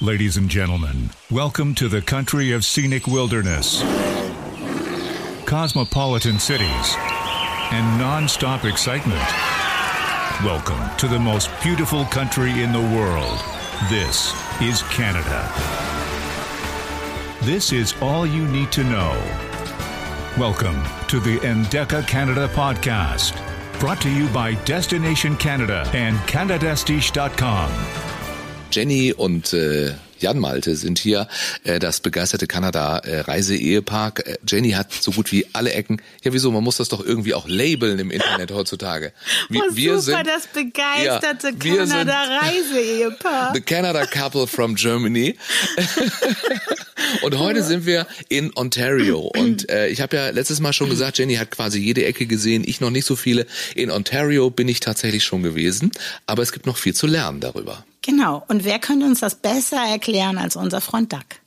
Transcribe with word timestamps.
Ladies 0.00 0.36
and 0.36 0.48
gentlemen, 0.48 1.10
welcome 1.28 1.74
to 1.74 1.88
the 1.88 2.00
country 2.00 2.52
of 2.52 2.64
scenic 2.64 3.08
wilderness, 3.08 3.82
cosmopolitan 5.44 6.38
cities, 6.38 6.94
and 7.72 7.98
non-stop 7.98 8.64
excitement. 8.64 9.20
Welcome 10.44 10.96
to 10.98 11.08
the 11.08 11.18
most 11.18 11.50
beautiful 11.64 12.04
country 12.04 12.62
in 12.62 12.70
the 12.70 12.78
world. 12.78 13.40
This 13.90 14.32
is 14.62 14.82
Canada. 14.82 15.50
This 17.42 17.72
is 17.72 17.92
all 18.00 18.24
you 18.24 18.46
need 18.46 18.70
to 18.70 18.84
know. 18.84 19.20
Welcome 20.38 20.80
to 21.08 21.18
the 21.18 21.38
Endeca 21.38 22.06
Canada 22.06 22.46
podcast, 22.46 23.34
brought 23.80 24.00
to 24.02 24.12
you 24.12 24.28
by 24.28 24.54
Destination 24.64 25.36
Canada 25.36 25.90
and 25.92 26.16
CanadaStiche.com. 26.18 28.17
Jenny 28.70 29.12
und 29.12 29.52
äh, 29.52 29.94
Jan 30.20 30.38
Malte 30.38 30.74
sind 30.76 30.98
hier, 30.98 31.28
äh, 31.64 31.78
das 31.78 32.00
begeisterte 32.00 32.46
Kanada-Reise-Ehepaar. 32.46 34.14
Äh, 34.24 34.36
Jenny 34.46 34.72
hat 34.72 34.92
so 34.92 35.12
gut 35.12 35.32
wie 35.32 35.46
alle 35.52 35.72
Ecken. 35.72 36.02
Ja, 36.24 36.32
wieso? 36.32 36.50
Man 36.50 36.64
muss 36.64 36.76
das 36.76 36.88
doch 36.88 37.04
irgendwie 37.04 37.34
auch 37.34 37.48
labeln 37.48 37.98
im 37.98 38.10
Internet 38.10 38.50
heutzutage. 38.52 39.12
Wir, 39.48 39.62
oh, 39.62 39.74
wir 39.74 39.98
super, 39.98 40.18
sind 40.18 40.26
das 40.26 40.46
begeisterte 40.48 41.48
ja, 41.48 41.76
Kanada-Reise-Ehepaar. 41.76 43.52
The 43.54 43.60
Canada 43.60 44.04
Couple 44.06 44.46
from 44.46 44.74
Germany. 44.74 45.36
und 47.22 47.38
heute 47.38 47.62
sind 47.62 47.86
wir 47.86 48.06
in 48.28 48.54
Ontario. 48.56 49.20
Und 49.20 49.70
äh, 49.70 49.88
ich 49.88 50.00
habe 50.00 50.16
ja 50.16 50.30
letztes 50.30 50.60
Mal 50.60 50.72
schon 50.72 50.90
gesagt, 50.90 51.18
Jenny 51.18 51.36
hat 51.36 51.50
quasi 51.50 51.78
jede 51.78 52.04
Ecke 52.04 52.26
gesehen, 52.26 52.64
ich 52.66 52.80
noch 52.80 52.90
nicht 52.90 53.06
so 53.06 53.16
viele. 53.16 53.46
In 53.74 53.90
Ontario 53.90 54.50
bin 54.50 54.68
ich 54.68 54.80
tatsächlich 54.80 55.24
schon 55.24 55.42
gewesen, 55.42 55.90
aber 56.26 56.42
es 56.42 56.52
gibt 56.52 56.66
noch 56.66 56.76
viel 56.76 56.94
zu 56.94 57.06
lernen 57.06 57.40
darüber. 57.40 57.84
Genau. 58.02 58.44
Und 58.48 58.64
wer 58.64 58.78
könnte 58.78 59.06
uns 59.06 59.20
das 59.20 59.34
besser 59.34 59.78
erklären 59.86 60.38
als 60.38 60.56
unser 60.56 60.80
Freund 60.80 61.12
Doug? 61.12 61.40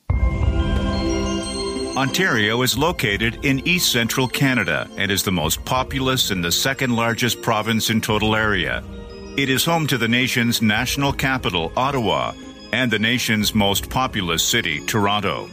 Ontario 1.94 2.62
is 2.62 2.76
located 2.76 3.44
in 3.44 3.66
east 3.66 3.92
central 3.92 4.26
Canada 4.26 4.88
and 4.96 5.10
is 5.10 5.22
the 5.22 5.30
most 5.30 5.62
populous 5.66 6.30
and 6.30 6.42
the 6.42 6.50
second 6.50 6.96
largest 6.96 7.42
province 7.42 7.90
in 7.90 8.00
total 8.00 8.34
area. 8.34 8.82
It 9.36 9.50
is 9.50 9.64
home 9.66 9.86
to 9.88 9.98
the 9.98 10.08
nation's 10.08 10.62
national 10.62 11.12
capital, 11.12 11.70
Ottawa, 11.76 12.32
and 12.72 12.90
the 12.90 12.98
nation's 12.98 13.54
most 13.54 13.90
populous 13.90 14.42
city, 14.42 14.80
Toronto. 14.86 15.50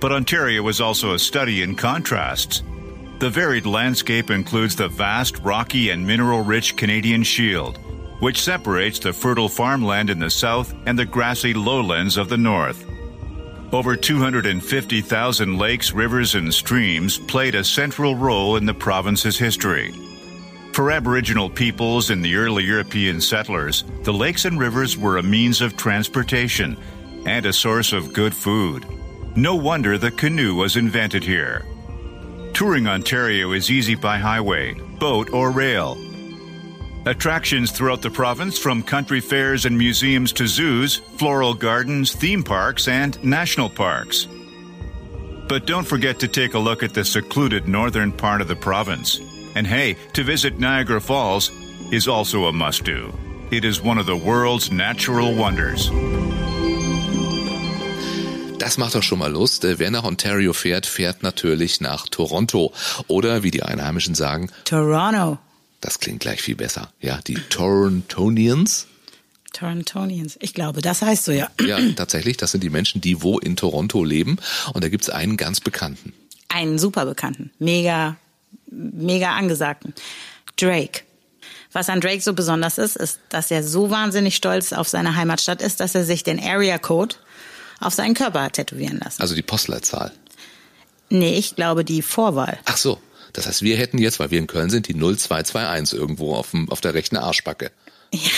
But 0.00 0.10
Ontario 0.10 0.66
is 0.68 0.80
also 0.80 1.14
a 1.14 1.18
study 1.18 1.62
in 1.62 1.76
contrasts. 1.76 2.64
The 3.20 3.30
varied 3.30 3.66
landscape 3.66 4.30
includes 4.30 4.74
the 4.74 4.88
vast, 4.88 5.38
rocky, 5.38 5.90
and 5.90 6.04
mineral 6.04 6.42
rich 6.42 6.76
Canadian 6.76 7.22
Shield 7.22 7.78
which 8.20 8.42
separates 8.42 8.98
the 8.98 9.12
fertile 9.12 9.48
farmland 9.48 10.10
in 10.10 10.18
the 10.18 10.30
south 10.30 10.74
and 10.86 10.98
the 10.98 11.04
grassy 11.04 11.54
lowlands 11.54 12.16
of 12.16 12.28
the 12.28 12.38
north. 12.38 12.84
Over 13.72 13.96
250,000 13.96 15.58
lakes, 15.58 15.92
rivers, 15.92 16.34
and 16.34 16.52
streams 16.52 17.18
played 17.18 17.54
a 17.54 17.62
central 17.62 18.14
role 18.14 18.56
in 18.56 18.64
the 18.64 18.74
province's 18.74 19.36
history. 19.36 19.92
For 20.72 20.90
Aboriginal 20.90 21.50
peoples 21.50 22.10
and 22.10 22.24
the 22.24 22.36
early 22.36 22.64
European 22.64 23.20
settlers, 23.20 23.84
the 24.04 24.12
lakes 24.12 24.46
and 24.46 24.58
rivers 24.58 24.96
were 24.96 25.18
a 25.18 25.22
means 25.22 25.60
of 25.60 25.76
transportation 25.76 26.78
and 27.26 27.44
a 27.44 27.52
source 27.52 27.92
of 27.92 28.12
good 28.12 28.34
food. 28.34 28.86
No 29.36 29.54
wonder 29.54 29.98
the 29.98 30.10
canoe 30.10 30.54
was 30.54 30.76
invented 30.76 31.22
here. 31.22 31.66
Touring 32.54 32.86
Ontario 32.86 33.52
is 33.52 33.70
easy 33.70 33.94
by 33.94 34.18
highway, 34.18 34.72
boat, 34.98 35.30
or 35.30 35.50
rail, 35.50 35.96
Attractions 37.08 37.72
throughout 37.72 38.02
the 38.02 38.10
province, 38.10 38.58
from 38.58 38.82
country 38.82 39.20
fairs 39.20 39.64
and 39.64 39.78
museums 39.78 40.30
to 40.34 40.46
zoos, 40.46 40.96
floral 41.16 41.54
gardens, 41.54 42.12
theme 42.12 42.44
parks, 42.44 42.86
and 42.86 43.16
national 43.24 43.70
parks. 43.70 44.28
But 45.48 45.66
don't 45.66 45.86
forget 45.86 46.18
to 46.18 46.28
take 46.28 46.52
a 46.52 46.58
look 46.58 46.82
at 46.82 46.92
the 46.92 47.06
secluded 47.06 47.66
northern 47.66 48.12
part 48.12 48.42
of 48.42 48.48
the 48.48 48.56
province. 48.56 49.20
And 49.54 49.66
hey, 49.66 49.96
to 50.12 50.22
visit 50.22 50.58
Niagara 50.58 51.00
Falls 51.00 51.50
is 51.90 52.08
also 52.08 52.44
a 52.44 52.52
must 52.52 52.84
do. 52.84 53.10
It 53.50 53.64
is 53.64 53.80
one 53.80 53.96
of 53.96 54.04
the 54.04 54.14
world's 54.14 54.70
natural 54.70 55.34
wonders. 55.34 55.90
Das 58.58 58.76
macht 58.76 58.94
doch 58.94 59.02
schon 59.02 59.20
mal 59.20 59.32
Lust. 59.32 59.64
Äh, 59.64 59.78
wer 59.78 59.90
nach 59.90 60.04
Ontario 60.04 60.52
fährt, 60.52 60.84
fährt 60.84 61.22
natürlich 61.22 61.80
nach 61.80 62.06
Toronto. 62.06 62.74
Oder 63.06 63.42
wie 63.42 63.50
die 63.50 63.62
Einheimischen 63.62 64.14
sagen, 64.14 64.50
Toronto. 64.66 65.38
Das 65.80 66.00
klingt 66.00 66.20
gleich 66.20 66.42
viel 66.42 66.56
besser. 66.56 66.92
Ja, 67.00 67.20
die 67.26 67.34
Torontonians. 67.34 68.86
Torontonians. 69.52 70.36
Ich 70.40 70.54
glaube, 70.54 70.82
das 70.82 71.02
heißt 71.02 71.24
so, 71.24 71.32
ja. 71.32 71.50
Ja, 71.60 71.78
tatsächlich. 71.96 72.36
Das 72.36 72.52
sind 72.52 72.62
die 72.62 72.70
Menschen, 72.70 73.00
die 73.00 73.22
wo 73.22 73.38
in 73.38 73.56
Toronto 73.56 74.04
leben. 74.04 74.38
Und 74.72 74.84
da 74.84 74.88
gibt's 74.88 75.08
einen 75.08 75.36
ganz 75.36 75.60
bekannten. 75.60 76.12
Einen 76.48 76.78
super 76.78 77.06
bekannten. 77.06 77.50
Mega, 77.58 78.16
mega 78.70 79.36
angesagten. 79.36 79.94
Drake. 80.56 81.02
Was 81.72 81.88
an 81.88 82.00
Drake 82.00 82.22
so 82.22 82.32
besonders 82.32 82.78
ist, 82.78 82.96
ist, 82.96 83.20
dass 83.28 83.50
er 83.50 83.62
so 83.62 83.90
wahnsinnig 83.90 84.36
stolz 84.36 84.72
auf 84.72 84.88
seine 84.88 85.16
Heimatstadt 85.16 85.62
ist, 85.62 85.80
dass 85.80 85.94
er 85.94 86.04
sich 86.04 86.24
den 86.24 86.42
Area 86.42 86.78
Code 86.78 87.16
auf 87.80 87.94
seinen 87.94 88.14
Körper 88.14 88.42
hat 88.42 88.54
tätowieren 88.54 88.98
lassen. 88.98 89.20
Also 89.20 89.34
die 89.34 89.42
Postleitzahl. 89.42 90.12
Nee, 91.10 91.38
ich 91.38 91.56
glaube 91.56 91.84
die 91.84 92.02
Vorwahl. 92.02 92.58
Ach 92.64 92.76
so. 92.76 92.98
Das 93.32 93.46
heißt, 93.46 93.62
wir 93.62 93.76
hätten 93.76 93.98
jetzt, 93.98 94.18
weil 94.20 94.30
wir 94.30 94.38
in 94.38 94.46
Köln 94.46 94.70
sind, 94.70 94.88
die 94.88 94.94
0221 94.94 95.98
irgendwo 95.98 96.34
auf, 96.34 96.50
dem, 96.50 96.70
auf 96.70 96.80
der 96.80 96.94
rechten 96.94 97.16
Arschbacke. 97.16 97.70
Ja. 98.12 98.20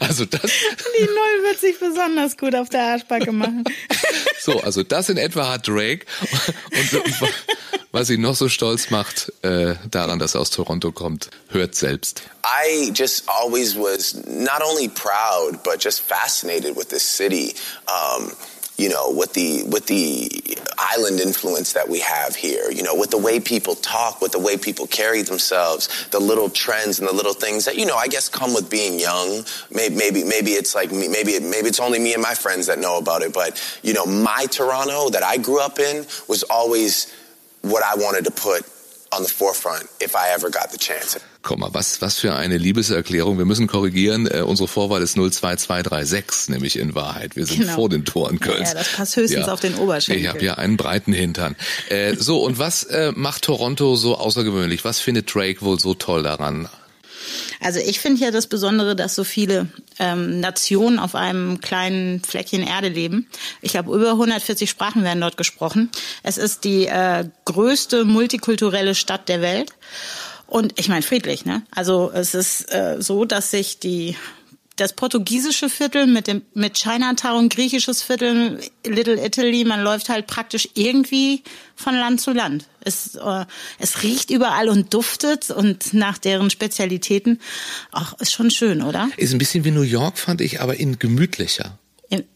Also 0.00 0.24
das. 0.24 0.42
Die 0.42 1.04
Null 1.04 1.44
wird 1.44 1.58
sich 1.58 1.78
besonders 1.78 2.36
gut 2.36 2.54
auf 2.54 2.68
der 2.68 2.82
Arschbacke 2.82 3.32
machen. 3.32 3.64
So, 4.40 4.60
also 4.60 4.82
das 4.82 5.10
in 5.10 5.18
etwa 5.18 5.50
hat 5.50 5.68
Drake. 5.68 6.06
Und 6.30 7.30
was 7.92 8.08
ihn 8.08 8.22
noch 8.22 8.34
so 8.34 8.48
stolz 8.48 8.88
macht 8.88 9.30
äh, 9.42 9.74
daran, 9.90 10.18
dass 10.18 10.34
er 10.34 10.40
aus 10.40 10.50
Toronto 10.50 10.90
kommt, 10.90 11.28
hört 11.48 11.74
selbst. 11.74 12.22
I 12.44 12.90
just 12.94 13.28
always 13.28 13.76
was 13.76 14.14
not 14.26 14.62
only 14.62 14.88
proud, 14.88 15.62
but 15.64 15.84
just 15.84 16.00
fascinated 16.00 16.76
with 16.76 16.88
this 16.88 17.02
city. 17.02 17.54
Um, 17.88 18.32
you 18.78 18.88
know, 18.88 19.10
with 19.10 19.34
the 19.34 19.64
with 19.64 19.86
the 19.86 20.56
island 20.78 21.20
influence 21.20 21.72
that 21.72 21.88
we 21.88 21.98
have 21.98 22.36
here, 22.36 22.70
you 22.70 22.82
know, 22.84 22.94
with 22.94 23.10
the 23.10 23.18
way 23.18 23.40
people 23.40 23.74
talk, 23.74 24.20
with 24.22 24.32
the 24.32 24.38
way 24.38 24.56
people 24.56 24.86
carry 24.86 25.22
themselves, 25.22 26.06
the 26.10 26.20
little 26.20 26.48
trends 26.48 27.00
and 27.00 27.08
the 27.08 27.12
little 27.12 27.34
things 27.34 27.64
that 27.64 27.76
you 27.76 27.84
know, 27.84 27.96
I 27.96 28.06
guess 28.06 28.28
come 28.28 28.54
with 28.54 28.70
being 28.70 29.00
young. 29.00 29.44
Maybe 29.72 29.96
maybe 29.96 30.24
maybe 30.24 30.52
it's 30.52 30.76
like 30.76 30.92
me, 30.92 31.08
maybe 31.08 31.40
maybe 31.40 31.66
it's 31.68 31.80
only 31.80 31.98
me 31.98 32.14
and 32.14 32.22
my 32.22 32.34
friends 32.34 32.68
that 32.68 32.78
know 32.78 32.98
about 32.98 33.22
it, 33.22 33.34
but 33.34 33.60
you 33.82 33.94
know, 33.94 34.06
my 34.06 34.46
Toronto 34.48 35.10
that 35.10 35.24
I 35.24 35.38
grew 35.38 35.60
up 35.60 35.80
in 35.80 36.06
was 36.28 36.44
always 36.44 37.12
what 37.62 37.82
I 37.82 37.96
wanted 37.96 38.24
to 38.26 38.30
put 38.30 38.64
on 39.16 39.24
the 39.24 39.32
forefront 39.32 39.84
if 40.00 40.14
I 40.14 40.34
ever 40.34 40.50
got 40.50 40.70
the 40.70 40.78
chance. 40.78 41.20
Mal, 41.56 41.72
was, 41.72 42.02
was 42.02 42.18
für 42.18 42.34
eine 42.34 42.58
Liebeserklärung. 42.58 43.38
Wir 43.38 43.46
müssen 43.46 43.68
korrigieren. 43.68 44.26
Äh, 44.26 44.42
unsere 44.42 44.68
Vorwahl 44.68 45.00
ist 45.00 45.12
02236, 45.14 46.50
nämlich 46.50 46.78
in 46.78 46.94
Wahrheit. 46.94 47.36
Wir 47.36 47.46
sind 47.46 47.60
genau. 47.60 47.74
vor 47.74 47.88
den 47.88 48.04
Toren 48.04 48.38
Kölns. 48.38 48.68
Ja, 48.68 48.74
das 48.74 48.92
passt 48.92 49.16
höchstens 49.16 49.46
ja. 49.46 49.52
auf 49.52 49.60
den 49.60 49.76
Oberschenkel. 49.76 50.22
Ich 50.22 50.28
habe 50.28 50.44
ja 50.44 50.54
einen 50.54 50.76
breiten 50.76 51.14
Hintern. 51.14 51.56
Äh, 51.88 52.16
so, 52.16 52.42
und 52.44 52.58
was 52.58 52.84
äh, 52.84 53.12
macht 53.16 53.42
Toronto 53.42 53.96
so 53.96 54.18
außergewöhnlich? 54.18 54.84
Was 54.84 55.00
findet 55.00 55.34
Drake 55.34 55.62
wohl 55.62 55.80
so 55.80 55.94
toll 55.94 56.22
daran? 56.22 56.68
Also 57.60 57.80
ich 57.80 58.00
finde 58.00 58.22
ja 58.22 58.30
das 58.30 58.46
Besondere, 58.46 58.94
dass 58.94 59.14
so 59.14 59.24
viele 59.24 59.68
ähm, 59.98 60.40
Nationen 60.40 60.98
auf 60.98 61.14
einem 61.14 61.60
kleinen 61.60 62.22
Fleckchen 62.22 62.62
Erde 62.62 62.88
leben. 62.88 63.28
Ich 63.62 63.72
glaube, 63.72 63.94
über 63.94 64.12
140 64.12 64.70
Sprachen 64.70 65.02
werden 65.02 65.20
dort 65.20 65.36
gesprochen. 65.36 65.90
Es 66.22 66.38
ist 66.38 66.64
die 66.64 66.86
äh, 66.86 67.24
größte 67.44 68.04
multikulturelle 68.04 68.94
Stadt 68.94 69.28
der 69.28 69.40
Welt. 69.40 69.72
Und 70.46 70.78
ich 70.78 70.88
meine 70.88 71.02
friedlich, 71.02 71.44
ne? 71.44 71.62
Also 71.70 72.10
es 72.14 72.34
ist 72.34 72.72
äh, 72.72 72.96
so, 73.00 73.26
dass 73.26 73.50
sich 73.50 73.80
die 73.80 74.16
das 74.80 74.92
portugiesische 74.92 75.68
Viertel 75.68 76.06
mit 76.06 76.26
dem 76.26 76.42
mit 76.54 76.74
Chinatown, 76.74 77.48
griechisches 77.48 78.02
Viertel, 78.02 78.60
Little 78.86 79.24
Italy, 79.24 79.64
man 79.64 79.82
läuft 79.82 80.08
halt 80.08 80.26
praktisch 80.26 80.68
irgendwie 80.74 81.42
von 81.74 81.94
Land 81.94 82.20
zu 82.20 82.32
Land. 82.32 82.66
Es, 82.80 83.16
äh, 83.16 83.44
es 83.78 84.02
riecht 84.02 84.30
überall 84.30 84.68
und 84.68 84.94
duftet 84.94 85.50
und 85.50 85.92
nach 85.94 86.18
deren 86.18 86.50
Spezialitäten. 86.50 87.40
Ach, 87.92 88.14
ist 88.20 88.32
schon 88.32 88.50
schön, 88.50 88.82
oder? 88.82 89.10
Ist 89.16 89.32
ein 89.32 89.38
bisschen 89.38 89.64
wie 89.64 89.72
New 89.72 89.82
York, 89.82 90.18
fand 90.18 90.40
ich, 90.40 90.60
aber 90.60 90.78
in 90.78 90.98
gemütlicher. 90.98 91.78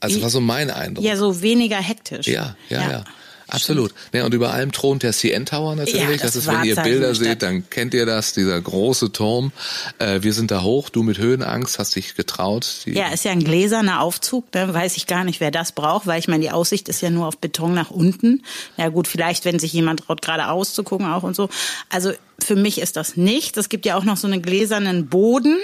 Also 0.00 0.20
war 0.20 0.28
so 0.28 0.40
mein 0.40 0.70
Eindruck. 0.70 1.04
Ja, 1.04 1.16
so 1.16 1.40
weniger 1.40 1.78
hektisch. 1.78 2.26
Ja, 2.26 2.56
ja, 2.68 2.82
ja. 2.82 2.90
ja. 2.90 3.04
Absolut. 3.52 3.92
Ja, 4.14 4.24
und 4.24 4.32
über 4.32 4.52
allem 4.52 4.72
thront 4.72 5.02
der 5.02 5.12
CN 5.12 5.44
Tower 5.44 5.74
natürlich. 5.74 6.00
Ja, 6.00 6.10
das, 6.10 6.22
das 6.22 6.36
ist, 6.36 6.46
wenn 6.46 6.64
ihr 6.64 6.76
Bilder 6.76 7.14
seht, 7.14 7.42
dann 7.42 7.68
kennt 7.68 7.92
ihr 7.92 8.06
das, 8.06 8.32
dieser 8.32 8.58
große 8.58 9.12
Turm. 9.12 9.52
Äh, 9.98 10.22
wir 10.22 10.32
sind 10.32 10.50
da 10.50 10.62
hoch, 10.62 10.88
du 10.88 11.02
mit 11.02 11.18
Höhenangst 11.18 11.78
hast 11.78 11.94
dich 11.94 12.14
getraut. 12.14 12.66
ja, 12.86 13.08
ist 13.08 13.24
ja 13.24 13.32
ein 13.32 13.44
gläserner 13.44 14.00
Aufzug, 14.00 14.54
ne? 14.54 14.72
weiß 14.72 14.96
ich 14.96 15.06
gar 15.06 15.24
nicht, 15.24 15.40
wer 15.40 15.50
das 15.50 15.72
braucht, 15.72 16.06
weil 16.06 16.18
ich 16.18 16.28
meine, 16.28 16.42
die 16.42 16.50
Aussicht 16.50 16.88
ist 16.88 17.02
ja 17.02 17.10
nur 17.10 17.26
auf 17.26 17.36
Beton 17.36 17.74
nach 17.74 17.90
unten. 17.90 18.42
Ja 18.78 18.88
gut, 18.88 19.06
vielleicht, 19.06 19.44
wenn 19.44 19.58
sich 19.58 19.74
jemand 19.74 20.00
traut, 20.00 20.22
geradeaus 20.22 20.72
zu 20.72 20.82
gucken 20.82 21.06
auch 21.06 21.22
und 21.22 21.36
so. 21.36 21.50
Also 21.90 22.12
für 22.38 22.56
mich 22.56 22.80
ist 22.80 22.96
das 22.96 23.16
nicht. 23.16 23.56
Es 23.56 23.68
gibt 23.68 23.86
ja 23.86 23.96
auch 23.96 24.04
noch 24.04 24.16
so 24.16 24.26
einen 24.26 24.42
gläsernen 24.42 25.06
Boden, 25.06 25.58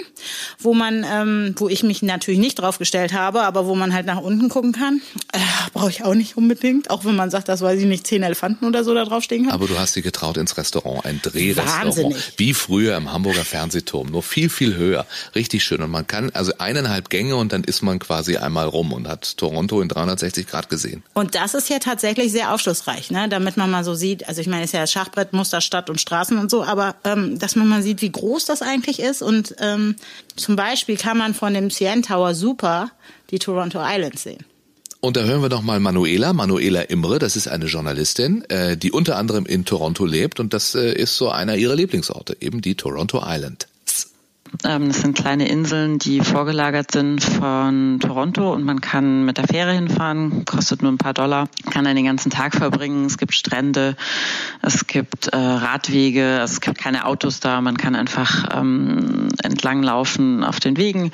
wo 0.59 0.73
man, 0.73 1.05
ähm, 1.09 1.55
wo 1.57 1.69
ich 1.69 1.83
mich 1.83 2.01
natürlich 2.01 2.39
nicht 2.39 2.55
drauf 2.55 2.77
gestellt 2.77 3.13
habe, 3.13 3.43
aber 3.43 3.65
wo 3.67 3.75
man 3.75 3.93
halt 3.93 4.05
nach 4.05 4.21
unten 4.21 4.49
gucken 4.49 4.71
kann. 4.71 5.01
Äh, 5.33 5.39
Brauche 5.73 5.89
ich 5.89 6.03
auch 6.03 6.15
nicht 6.15 6.37
unbedingt, 6.37 6.89
auch 6.89 7.05
wenn 7.05 7.15
man 7.15 7.29
sagt, 7.29 7.49
dass 7.49 7.61
weiß 7.61 7.79
ich 7.79 7.85
nicht, 7.85 8.07
zehn 8.07 8.23
Elefanten 8.23 8.65
oder 8.65 8.83
so 8.83 8.93
da 8.93 9.05
drauf 9.05 9.23
stehen 9.23 9.45
haben. 9.47 9.53
Aber 9.53 9.67
du 9.67 9.77
hast 9.77 9.95
dir 9.95 10.01
getraut 10.01 10.37
ins 10.37 10.57
Restaurant, 10.57 11.05
ein 11.05 11.21
Drehrestaurant, 11.21 11.85
Wahnsinnig. 11.85 12.33
wie 12.37 12.53
früher 12.53 12.95
im 12.97 13.11
Hamburger 13.11 13.45
Fernsehturm, 13.45 14.07
nur 14.09 14.23
viel 14.23 14.49
viel 14.49 14.75
höher, 14.75 15.05
richtig 15.35 15.63
schön. 15.63 15.81
Und 15.81 15.91
man 15.91 16.07
kann 16.07 16.29
also 16.31 16.53
eineinhalb 16.57 17.09
Gänge 17.09 17.35
und 17.35 17.53
dann 17.53 17.63
ist 17.63 17.81
man 17.81 17.99
quasi 17.99 18.37
einmal 18.37 18.67
rum 18.67 18.93
und 18.93 19.07
hat 19.07 19.37
Toronto 19.37 19.81
in 19.81 19.89
360 19.89 20.47
Grad 20.47 20.69
gesehen. 20.69 21.03
Und 21.13 21.35
das 21.35 21.53
ist 21.53 21.69
ja 21.69 21.79
tatsächlich 21.79 22.31
sehr 22.31 22.53
aufschlussreich, 22.53 23.11
ne? 23.11 23.27
damit 23.29 23.57
man 23.57 23.69
mal 23.69 23.83
so 23.83 23.93
sieht, 23.93 24.27
also 24.27 24.41
ich 24.41 24.47
meine, 24.47 24.63
es 24.63 24.69
ist 24.69 24.73
ja 24.73 24.87
Schachbrett, 24.87 25.33
Muster, 25.33 25.61
Stadt 25.61 25.89
und 25.89 25.99
Straßen 26.01 26.37
und 26.37 26.49
so, 26.49 26.63
aber 26.69 26.95
ähm, 27.03 27.39
dass 27.39 27.55
man 27.55 27.67
mal 27.67 27.81
sieht, 27.81 28.03
wie 28.03 28.11
groß 28.11 28.45
das 28.45 28.61
eigentlich 28.61 28.99
ist. 28.99 29.23
Und 29.23 29.55
ähm, 29.59 29.95
zum 30.35 30.55
Beispiel 30.55 30.97
kann 30.97 31.17
man 31.17 31.33
von 31.33 31.55
dem 31.55 31.71
CN 31.71 32.03
Tower 32.03 32.35
super 32.35 32.91
die 33.31 33.39
Toronto 33.39 33.79
Islands 33.81 34.21
sehen. 34.21 34.45
Und 35.01 35.17
da 35.17 35.23
hören 35.23 35.41
wir 35.41 35.49
doch 35.49 35.63
mal 35.63 35.79
Manuela, 35.79 36.31
Manuela 36.33 36.81
Imre, 36.81 37.17
das 37.17 37.35
ist 37.35 37.47
eine 37.47 37.65
Journalistin, 37.65 38.43
äh, 38.49 38.77
die 38.77 38.91
unter 38.91 39.17
anderem 39.17 39.47
in 39.47 39.65
Toronto 39.65 40.05
lebt 40.05 40.39
und 40.39 40.53
das 40.53 40.75
äh, 40.75 40.93
ist 40.93 41.15
so 41.15 41.29
einer 41.29 41.55
ihrer 41.55 41.73
Lieblingsorte, 41.73 42.37
eben 42.39 42.61
die 42.61 42.75
Toronto 42.75 43.23
Island. 43.25 43.67
Ähm, 44.65 44.89
das 44.89 45.01
sind 45.01 45.15
kleine 45.15 45.47
Inseln, 45.47 45.99
die 45.99 46.19
vorgelagert 46.19 46.91
sind 46.91 47.23
von 47.23 47.99
Toronto 47.99 48.53
und 48.53 48.63
man 48.63 48.81
kann 48.81 49.23
mit 49.23 49.37
der 49.37 49.47
Fähre 49.47 49.71
hinfahren, 49.71 50.43
kostet 50.45 50.81
nur 50.81 50.91
ein 50.91 50.97
paar 50.97 51.13
Dollar, 51.13 51.47
kann 51.71 51.85
dann 51.85 51.95
den 51.95 52.05
ganzen 52.05 52.29
Tag 52.29 52.55
verbringen. 52.55 53.05
Es 53.05 53.17
gibt 53.17 53.33
Strände, 53.33 53.95
es 54.61 54.87
gibt 54.87 55.27
äh, 55.27 55.37
Radwege, 55.37 56.39
es 56.39 56.59
gibt 56.59 56.77
keine 56.77 57.05
Autos 57.05 57.39
da, 57.39 57.61
man 57.61 57.77
kann 57.77 57.95
einfach 57.95 58.49
ähm, 58.53 59.29
entlang 59.43 59.81
laufen 59.81 60.43
auf 60.43 60.59
den 60.59 60.75
Wegen 60.75 61.11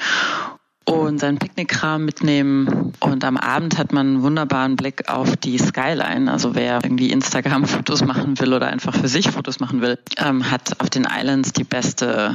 und 0.86 1.20
seinen 1.20 1.38
Picknickkram 1.38 2.06
mitnehmen. 2.06 2.94
Und 3.00 3.24
am 3.24 3.38
Abend 3.38 3.78
hat 3.78 3.92
man 3.92 4.08
einen 4.08 4.22
wunderbaren 4.24 4.76
Blick 4.76 5.10
auf 5.10 5.36
die 5.36 5.58
Skyline. 5.58 6.32
Also 6.32 6.56
wer 6.56 6.80
irgendwie 6.84 7.12
Instagram-Fotos 7.12 8.06
machen 8.06 8.40
will 8.40 8.54
oder 8.54 8.68
einfach 8.68 8.96
für 8.96 9.08
sich 9.08 9.32
Fotos 9.32 9.60
machen 9.60 9.82
will, 9.82 9.98
ähm, 10.18 10.50
hat 10.50 10.80
auf 10.80 10.90
den 10.90 11.06
Islands 11.06 11.54
die 11.54 11.64
beste 11.64 12.34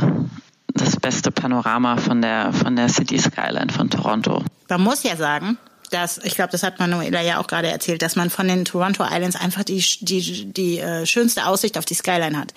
das 0.75 0.97
beste 0.97 1.31
Panorama 1.31 1.97
von 1.97 2.23
der, 2.23 2.53
von 2.53 2.77
der 2.77 2.89
City 2.89 3.19
Skyline 3.19 3.73
von 3.73 3.91
Toronto. 3.91 4.45
Man 4.69 4.83
muss 4.83 5.03
ja 5.03 5.17
sagen, 5.17 5.59
dass, 5.91 6.19
ich 6.19 6.35
glaube, 6.35 6.53
das 6.53 6.63
hat 6.63 6.79
Manuela 6.79 7.21
ja 7.21 7.39
auch 7.39 7.47
gerade 7.47 7.69
erzählt, 7.69 8.03
dass 8.03 8.17
man 8.17 8.31
von 8.31 8.49
den 8.49 8.65
Toronto 8.65 9.05
Islands 9.05 9.37
einfach 9.37 9.65
die, 9.65 9.85
die, 10.01 10.53
die 10.53 10.79
äh, 10.79 11.07
schönste 11.07 11.47
Aussicht 11.47 11.77
auf 11.79 11.85
die 11.85 11.95
Skyline 11.95 12.39
hat. 12.39 12.55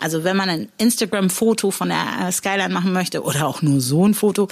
Also 0.00 0.24
wenn 0.24 0.36
man 0.36 0.48
ein 0.48 0.68
Instagram-Foto 0.78 1.70
von 1.70 1.88
der 1.88 2.28
äh, 2.28 2.32
Skyline 2.32 2.72
machen 2.72 2.92
möchte 2.92 3.22
oder 3.22 3.46
auch 3.46 3.62
nur 3.62 3.80
so 3.80 4.06
ein 4.06 4.14
Foto, 4.14 4.48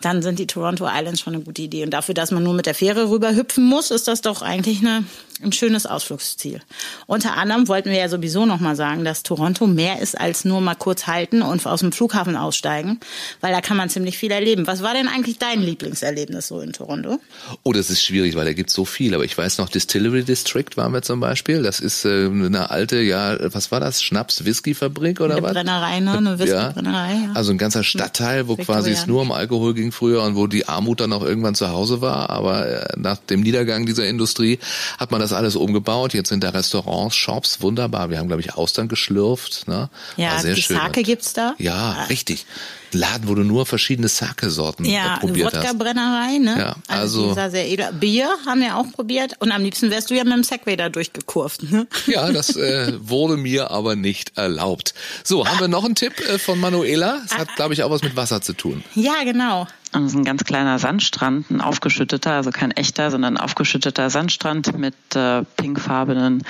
dann 0.00 0.22
sind 0.22 0.38
die 0.38 0.46
Toronto 0.46 0.86
Islands 0.86 1.20
schon 1.20 1.34
eine 1.34 1.42
gute 1.42 1.62
Idee. 1.62 1.84
Und 1.84 1.90
dafür, 1.90 2.14
dass 2.14 2.30
man 2.30 2.42
nur 2.42 2.54
mit 2.54 2.66
der 2.66 2.74
Fähre 2.74 3.10
rüber 3.10 3.34
hüpfen 3.34 3.64
muss, 3.64 3.90
ist 3.90 4.08
das 4.08 4.20
doch 4.20 4.42
eigentlich 4.42 4.80
eine, 4.80 5.04
ein 5.42 5.52
schönes 5.52 5.86
Ausflugsziel. 5.86 6.60
Unter 7.06 7.36
anderem 7.36 7.68
wollten 7.68 7.90
wir 7.90 7.98
ja 7.98 8.08
sowieso 8.08 8.46
noch 8.46 8.60
mal 8.60 8.76
sagen, 8.76 9.04
dass 9.04 9.22
Toronto 9.22 9.66
mehr 9.66 10.00
ist 10.00 10.18
als 10.18 10.44
nur 10.44 10.60
mal 10.60 10.74
kurz 10.74 11.06
halten 11.06 11.42
und 11.42 11.64
aus 11.66 11.80
dem 11.80 11.92
Flughafen 11.92 12.36
aussteigen, 12.36 13.00
weil 13.40 13.52
da 13.52 13.60
kann 13.60 13.76
man 13.76 13.88
ziemlich 13.88 14.18
viel 14.18 14.30
erleben. 14.30 14.66
Was 14.66 14.82
war 14.82 14.94
denn 14.94 15.08
eigentlich 15.08 15.38
dein 15.38 15.62
Lieblingserlebnis 15.62 16.48
so 16.48 16.60
in 16.60 16.72
Toronto? 16.72 17.20
Oh, 17.62 17.72
das 17.72 17.90
ist 17.90 18.02
schwierig, 18.02 18.34
weil 18.36 18.44
da 18.44 18.52
gibt's 18.52 18.74
so 18.74 18.84
viel. 18.84 19.14
Aber 19.14 19.24
ich 19.24 19.36
weiß 19.36 19.58
noch, 19.58 19.68
Distillery 19.68 20.24
District 20.24 20.76
waren 20.76 20.92
wir 20.92 21.02
zum 21.02 21.20
Beispiel. 21.20 21.62
Das 21.62 21.80
ist 21.80 22.04
äh, 22.04 22.26
eine 22.26 22.70
alte, 22.70 23.00
ja, 23.00 23.36
was 23.54 23.70
war 23.70 23.80
das? 23.80 24.02
Schnaps-Whisky-Fabrik 24.02 24.87
oder 24.88 25.36
Eine 25.36 25.42
was? 25.42 25.52
Brennerei, 25.52 26.00
ne? 26.00 26.12
Eine 26.12 26.38
Whisky-Brennerei, 26.38 27.12
ja. 27.26 27.32
Also 27.34 27.52
ein 27.52 27.58
ganzer 27.58 27.84
Stadtteil, 27.84 28.48
wo 28.48 28.56
quasi 28.56 28.90
es 28.90 29.06
nur 29.06 29.22
um 29.22 29.32
Alkohol 29.32 29.74
ging 29.74 29.92
früher 29.92 30.22
und 30.22 30.36
wo 30.36 30.46
die 30.46 30.68
Armut 30.68 31.00
dann 31.00 31.12
auch 31.12 31.22
irgendwann 31.22 31.54
zu 31.54 31.68
Hause 31.68 32.00
war. 32.00 32.30
Aber 32.30 32.66
äh, 32.66 32.86
nach 32.96 33.18
dem 33.18 33.40
Niedergang 33.40 33.86
dieser 33.86 34.06
Industrie 34.06 34.58
hat 34.98 35.10
man 35.10 35.20
das 35.20 35.32
alles 35.32 35.56
umgebaut. 35.56 36.14
Jetzt 36.14 36.28
sind 36.28 36.44
da 36.44 36.50
Restaurants, 36.50 37.16
Shops, 37.16 37.60
wunderbar. 37.60 38.10
Wir 38.10 38.18
haben, 38.18 38.28
glaube 38.28 38.42
ich, 38.42 38.54
Austern 38.54 38.88
geschlürft. 38.88 39.68
Ne? 39.68 39.88
Ja, 40.16 40.32
War 40.32 40.40
sehr 40.40 40.54
die 40.54 40.62
schön. 40.62 40.76
Sake 40.76 41.02
gibt's 41.02 41.32
da. 41.32 41.54
Ja, 41.58 42.04
richtig. 42.08 42.46
Laden, 42.92 43.28
wo 43.28 43.34
du 43.34 43.42
nur 43.42 43.66
verschiedene 43.66 44.08
Sake-Sorten 44.08 44.84
äh, 44.84 44.92
Ja, 44.94 45.16
probiert 45.18 45.54
hast. 45.54 45.62
Wodka-Brennerei, 45.64 46.38
ne? 46.38 46.56
Ja, 46.58 46.76
also- 46.88 47.34
sah 47.34 47.50
sehr 47.50 47.68
edel. 47.68 47.92
Bier 47.92 48.28
haben 48.46 48.60
wir 48.60 48.76
auch 48.76 48.90
probiert 48.92 49.34
und 49.40 49.52
am 49.52 49.62
liebsten 49.62 49.90
wärst 49.90 50.10
du 50.10 50.14
ja 50.14 50.24
mit 50.24 50.32
dem 50.32 50.42
Segway 50.44 50.76
da 50.76 50.88
durchgekurvt, 50.88 51.70
ne? 51.70 51.86
Ja, 52.06 52.30
das 52.32 52.56
äh, 52.56 52.92
wurde 53.00 53.36
mir 53.36 53.70
aber 53.70 53.96
nicht 53.96 54.36
erlaubt. 54.38 54.94
So, 55.24 55.46
haben 55.46 55.60
wir 55.60 55.68
noch 55.68 55.84
einen 55.84 55.94
Tipp 55.94 56.18
äh, 56.28 56.38
von 56.38 56.58
Manuela? 56.60 57.20
Es 57.24 57.36
hat, 57.36 57.54
glaube 57.56 57.74
ich, 57.74 57.82
auch 57.82 57.90
was 57.90 58.02
mit 58.02 58.16
Wasser 58.16 58.40
zu 58.40 58.52
tun. 58.52 58.82
Ja, 58.94 59.24
genau. 59.24 59.66
Und 59.92 60.04
es 60.04 60.12
ist 60.12 60.18
ein 60.18 60.24
ganz 60.24 60.44
kleiner 60.44 60.78
Sandstrand, 60.78 61.50
ein 61.50 61.60
aufgeschütteter, 61.60 62.32
also 62.32 62.50
kein 62.50 62.72
echter, 62.72 63.10
sondern 63.10 63.36
ein 63.36 63.42
aufgeschütteter 63.42 64.10
Sandstrand 64.10 64.76
mit 64.76 64.94
äh, 65.14 65.44
pinkfarbenen 65.56 66.44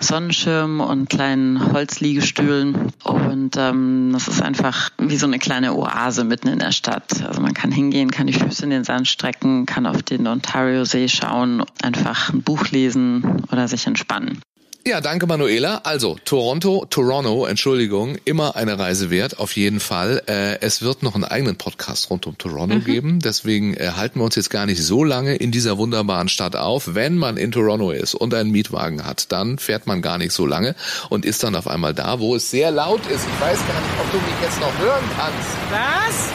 Sonnenschirmen 0.00 0.80
und 0.80 1.08
kleinen 1.08 1.72
Holzliegestühlen. 1.72 2.92
Und 3.04 3.56
ähm, 3.56 4.10
das 4.12 4.28
ist 4.28 4.42
einfach 4.42 4.90
wie 4.98 5.16
so 5.16 5.26
eine 5.26 5.38
kleine 5.38 5.74
Oase 5.74 6.24
mitten 6.24 6.48
in 6.48 6.58
der 6.58 6.72
Stadt. 6.72 7.22
Also 7.24 7.40
man 7.40 7.54
kann 7.54 7.70
hingehen, 7.70 8.10
kann 8.10 8.26
die 8.26 8.32
Füße 8.32 8.64
in 8.64 8.70
den 8.70 8.84
Sand 8.84 9.06
strecken, 9.06 9.64
kann 9.66 9.86
auf 9.86 10.02
den 10.02 10.26
Ontario-See 10.26 11.08
schauen, 11.08 11.64
einfach 11.82 12.32
ein 12.32 12.42
Buch 12.42 12.68
lesen 12.70 13.44
oder 13.50 13.68
sich 13.68 13.86
entspannen. 13.86 14.40
Ja, 14.84 15.00
danke 15.00 15.28
Manuela. 15.28 15.82
Also 15.84 16.16
Toronto, 16.24 16.84
Toronto, 16.90 17.46
Entschuldigung, 17.46 18.16
immer 18.24 18.56
eine 18.56 18.80
Reise 18.80 19.10
wert, 19.10 19.38
auf 19.38 19.54
jeden 19.54 19.78
Fall. 19.78 20.24
Äh, 20.26 20.60
es 20.60 20.82
wird 20.82 21.04
noch 21.04 21.14
einen 21.14 21.22
eigenen 21.22 21.54
Podcast 21.54 22.10
rund 22.10 22.26
um 22.26 22.36
Toronto 22.36 22.80
geben, 22.80 23.20
deswegen 23.20 23.74
äh, 23.74 23.92
halten 23.96 24.18
wir 24.18 24.24
uns 24.24 24.34
jetzt 24.34 24.50
gar 24.50 24.66
nicht 24.66 24.82
so 24.82 25.04
lange 25.04 25.36
in 25.36 25.52
dieser 25.52 25.78
wunderbaren 25.78 26.28
Stadt 26.28 26.56
auf. 26.56 26.96
Wenn 26.96 27.16
man 27.16 27.36
in 27.36 27.52
Toronto 27.52 27.92
ist 27.92 28.16
und 28.16 28.34
einen 28.34 28.50
Mietwagen 28.50 29.06
hat, 29.06 29.30
dann 29.30 29.58
fährt 29.58 29.86
man 29.86 30.02
gar 30.02 30.18
nicht 30.18 30.32
so 30.32 30.46
lange 30.46 30.74
und 31.10 31.24
ist 31.24 31.44
dann 31.44 31.54
auf 31.54 31.68
einmal 31.68 31.94
da, 31.94 32.18
wo 32.18 32.34
es 32.34 32.50
sehr 32.50 32.72
laut 32.72 33.06
ist. 33.06 33.24
Ich 33.24 33.40
weiß 33.40 33.58
gar 33.58 33.80
nicht, 33.80 34.00
ob 34.00 34.10
du 34.10 34.16
mich 34.16 34.42
jetzt 34.42 34.60
noch 34.60 34.76
hören 34.80 35.04
kannst. 35.16 35.48
Was? 35.70 36.32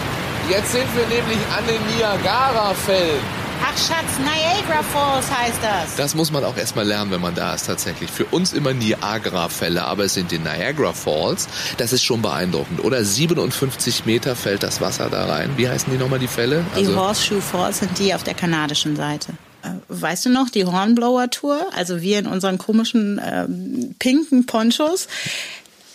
Jetzt 0.50 0.72
sind 0.72 0.88
wir 0.96 1.06
nämlich 1.08 1.40
an 1.52 1.66
den 1.68 1.98
Niagara-Fällen. 1.98 3.47
Ach 3.64 3.78
Schatz, 3.78 4.20
Niagara 4.20 4.84
Falls 4.84 5.32
heißt 5.32 5.60
das. 5.62 5.96
Das 5.96 6.16
muss 6.16 6.32
man 6.32 6.44
auch 6.44 6.56
erstmal 6.58 6.86
lernen, 6.86 7.12
wenn 7.12 7.22
man 7.22 7.36
da 7.36 7.54
ist 7.54 7.66
tatsächlich. 7.66 8.10
Für 8.10 8.26
uns 8.26 8.54
immer 8.54 8.74
Niagara-Fälle, 8.74 9.84
aber 9.84 10.06
es 10.06 10.14
sind 10.14 10.32
die 10.32 10.40
Niagara 10.40 10.94
Falls. 10.94 11.48
Das 11.78 11.94
ist 11.94 12.04
schon 12.04 12.22
beeindruckend. 12.22 12.84
Oder 12.84 13.04
57 13.04 14.06
Meter 14.06 14.36
fällt 14.36 14.64
das 14.64 14.82
Wasser 14.82 15.10
da 15.10 15.26
rein. 15.26 15.52
Wie 15.58 15.68
heißen 15.68 15.92
die 15.92 15.98
nochmal, 15.98 16.20
die 16.20 16.28
Fälle? 16.28 16.66
Die 16.78 16.88
Horseshoe 16.88 17.42
Falls 17.42 17.80
sind 17.80 17.98
die 18.00 18.14
auf 18.14 18.24
der 18.24 18.34
kanadischen 18.34 18.96
Seite. 18.96 19.34
Äh, 19.64 19.70
Weißt 19.90 20.26
du 20.26 20.30
noch, 20.30 20.50
die 20.50 20.66
Hornblower 20.66 21.30
Tour? 21.30 21.60
Also 21.76 22.02
wir 22.02 22.20
in 22.20 22.28
unseren 22.28 22.58
komischen 22.58 23.20
ähm, 23.24 23.96
pinken 24.00 24.46
Ponchos. 24.46 25.08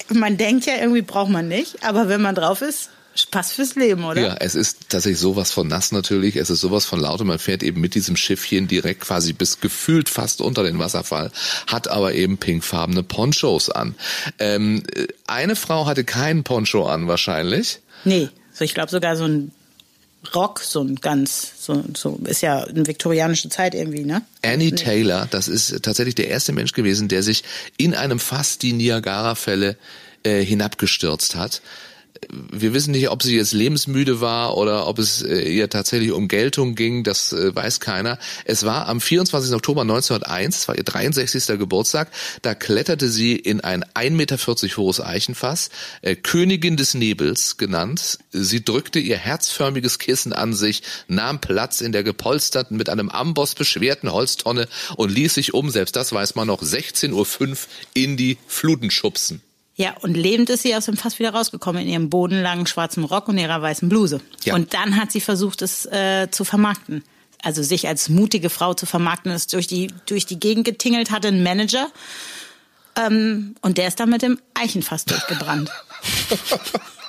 Man 0.09 0.37
denkt 0.37 0.67
ja, 0.67 0.75
irgendwie 0.81 1.03
braucht 1.03 1.31
man 1.31 1.49
nicht, 1.49 1.85
aber 1.85 2.09
wenn 2.09 2.21
man 2.21 2.35
drauf 2.35 2.61
ist, 2.61 2.91
Spaß 3.15 3.53
fürs 3.53 3.75
Leben, 3.75 4.05
oder? 4.05 4.21
Ja, 4.21 4.37
es 4.41 4.55
ist 4.55 4.89
tatsächlich 4.89 5.21
sowas 5.21 5.53
von 5.53 5.69
nass 5.69 5.93
natürlich. 5.93 6.37
Es 6.37 6.51
ist 6.51 6.61
sowas 6.61 6.87
von 6.87 7.01
laut 7.01 7.21
und 7.21 7.27
man 7.27 7.39
fährt 7.39 7.63
eben 7.63 7.81
mit 7.81 7.95
diesem 7.95 8.17
Schiffchen 8.17 8.69
direkt 8.69 9.03
quasi 9.03 9.33
bis 9.33 9.61
gefühlt 9.61 10.09
fast 10.09 10.41
unter 10.41 10.63
den 10.63 10.79
Wasserfall, 10.79 11.31
hat 11.67 11.89
aber 11.89 12.15
eben 12.15 12.39
pinkfarbene 12.39 13.03
Ponchos 13.03 13.69
an. 13.69 13.95
Ähm, 14.39 14.83
äh, 14.95 15.09
eine 15.27 15.57
Frau 15.57 15.87
hatte 15.87 16.05
keinen 16.05 16.43
Poncho 16.43 16.87
an 16.87 17.07
wahrscheinlich. 17.07 17.81
Nee, 18.05 18.31
so 18.53 18.65
ich 18.65 18.75
glaube 18.75 18.91
sogar 18.91 19.17
so 19.17 19.25
ein 19.25 19.53
Rock, 20.35 20.61
so 20.61 20.81
ein 20.83 20.97
ganz, 20.97 21.53
so, 21.59 21.85
so 21.97 22.21
ist 22.25 22.43
ja 22.43 22.63
eine 22.63 22.87
viktorianische 22.87 23.49
Zeit 23.49 23.75
irgendwie, 23.75 24.05
ne? 24.05 24.23
Annie 24.43 24.73
Taylor, 24.73 25.27
das 25.31 25.49
ist 25.49 25.83
tatsächlich 25.83 26.15
der 26.15 26.29
erste 26.29 26.53
Mensch 26.53 26.73
gewesen, 26.73 27.09
der 27.09 27.23
sich 27.23 27.43
in 27.77 27.95
einem 27.95 28.21
Fass 28.21 28.59
die 28.59 28.73
Niagara-Fälle 28.73 29.77
äh, 30.23 30.45
hinabgestürzt 30.45 31.35
hat. 31.35 31.61
Wir 32.31 32.73
wissen 32.73 32.93
nicht, 32.93 33.09
ob 33.11 33.23
sie 33.23 33.37
jetzt 33.37 33.53
lebensmüde 33.53 34.21
war 34.21 34.57
oder 34.57 34.87
ob 34.87 34.99
es 34.99 35.23
äh, 35.23 35.43
ihr 35.43 35.69
tatsächlich 35.69 36.13
um 36.13 36.29
Geltung 36.29 36.75
ging, 36.75 37.03
das 37.03 37.33
äh, 37.33 37.55
weiß 37.55 37.81
keiner. 37.81 38.19
Es 38.45 38.65
war 38.65 38.87
am 38.87 39.01
24. 39.01 39.55
Oktober 39.55 39.83
1901, 39.83 40.57
das 40.57 40.69
war 40.69 40.77
ihr 40.77 40.85
63. 40.85 41.59
Geburtstag, 41.59 42.09
da 42.43 42.55
kletterte 42.55 43.09
sie 43.09 43.35
in 43.35 43.61
ein 43.61 43.85
1,40 43.85 44.11
Meter 44.11 44.37
hohes 44.77 45.01
Eichenfass, 45.01 45.71
äh, 46.03 46.15
Königin 46.15 46.77
des 46.77 46.95
Nebels 46.95 47.57
genannt. 47.57 48.19
Sie 48.31 48.65
drückte 48.65 49.01
ihr 49.01 49.17
herzförmiges 49.19 49.99
Kissen 49.99 50.33
an 50.33 50.55
sich, 50.55 50.83
nahm 51.09 51.41
Platz 51.41 51.81
in 51.81 51.93
der 51.93 52.05
gepolsterten, 52.05 52.77
mit 52.77 52.89
einem 52.89 53.09
Amboss 53.09 53.55
beschwerten 53.55 54.13
Holztonne 54.13 54.69
und 54.97 55.11
ließ 55.11 55.35
sich 55.35 55.55
um, 55.55 55.71
selbst 55.71 55.97
das 55.97 56.13
weiß 56.13 56.35
man 56.37 56.47
noch, 56.47 56.63
16.05 56.63 57.13
Uhr 57.13 57.57
in 57.95 58.17
die 58.17 58.39
Fluten 58.47 58.91
schubsen. 58.91 59.43
Ja, 59.75 59.95
und 60.03 60.15
lebend 60.15 60.51
ist 60.51 60.63
sie 60.63 60.77
aus 60.77 60.85
dem 60.85 60.97
Fass 60.97 61.19
wieder 61.19 61.33
rausgekommen 61.33 61.83
in 61.83 61.89
ihrem 61.89 62.11
bodenlangen 62.11 62.67
schwarzen 62.67 63.05
Rock 63.05 63.29
und 63.29 63.39
ihrer 63.39 63.63
weißen 63.63 63.89
Bluse. 63.89 64.21
Ja. 64.45 64.55
Und 64.55 64.75
dann 64.75 64.97
hat 64.97 65.11
sie 65.11 65.21
versucht, 65.21 65.63
es 65.63 65.87
äh, 65.87 66.29
zu 66.31 66.45
vermarkten. 66.45 67.03
Also 67.43 67.63
sich 67.63 67.89
als 67.89 68.09
mutige 68.09 68.51
Frau 68.51 68.75
zu 68.75 68.87
vermarkten, 68.87 69.33
ist 69.33 69.53
durch 69.53 69.67
die, 69.67 69.89
durch 70.07 70.27
die 70.27 70.39
Gegend 70.39 70.65
getingelt, 70.65 71.11
hatte 71.11 71.29
einen 71.29 71.43
Manager. 71.43 71.91
Ähm, 72.97 73.57
und 73.63 73.79
der 73.79 73.89
ist 73.89 73.99
dann 73.99 74.11
mit 74.11 74.23
dem 74.23 74.39
Eichenfass 74.55 75.07
durchgebrannt. 75.07 75.71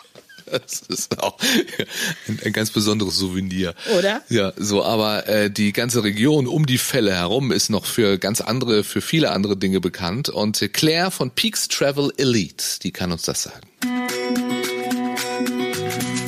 Das 0.53 0.81
ist 0.87 1.19
auch 1.19 1.37
ein, 2.27 2.39
ein, 2.45 2.53
ganz 2.53 2.69
besonderes 2.69 3.17
Souvenir. 3.17 3.73
Oder? 3.97 4.21
Ja, 4.29 4.53
so, 4.55 4.83
aber 4.83 5.27
äh, 5.27 5.49
die 5.49 5.73
ganze 5.73 6.03
Region 6.03 6.47
um 6.47 6.65
die 6.65 6.77
Fälle 6.77 7.13
herum 7.13 7.51
ist 7.51 7.69
noch 7.69 7.85
für 7.85 8.17
ganz 8.19 8.39
andere, 8.39 8.83
für 8.83 9.01
viele 9.01 9.31
andere 9.31 9.57
Dinge 9.57 9.79
bekannt. 9.79 10.29
Und 10.29 10.61
Claire 10.73 11.11
von 11.11 11.31
Peaks 11.31 11.67
Travel 11.67 12.11
Elite, 12.17 12.63
die 12.83 12.91
kann 12.91 13.11
uns 13.11 13.23
das 13.23 13.43
sagen. 13.43 13.67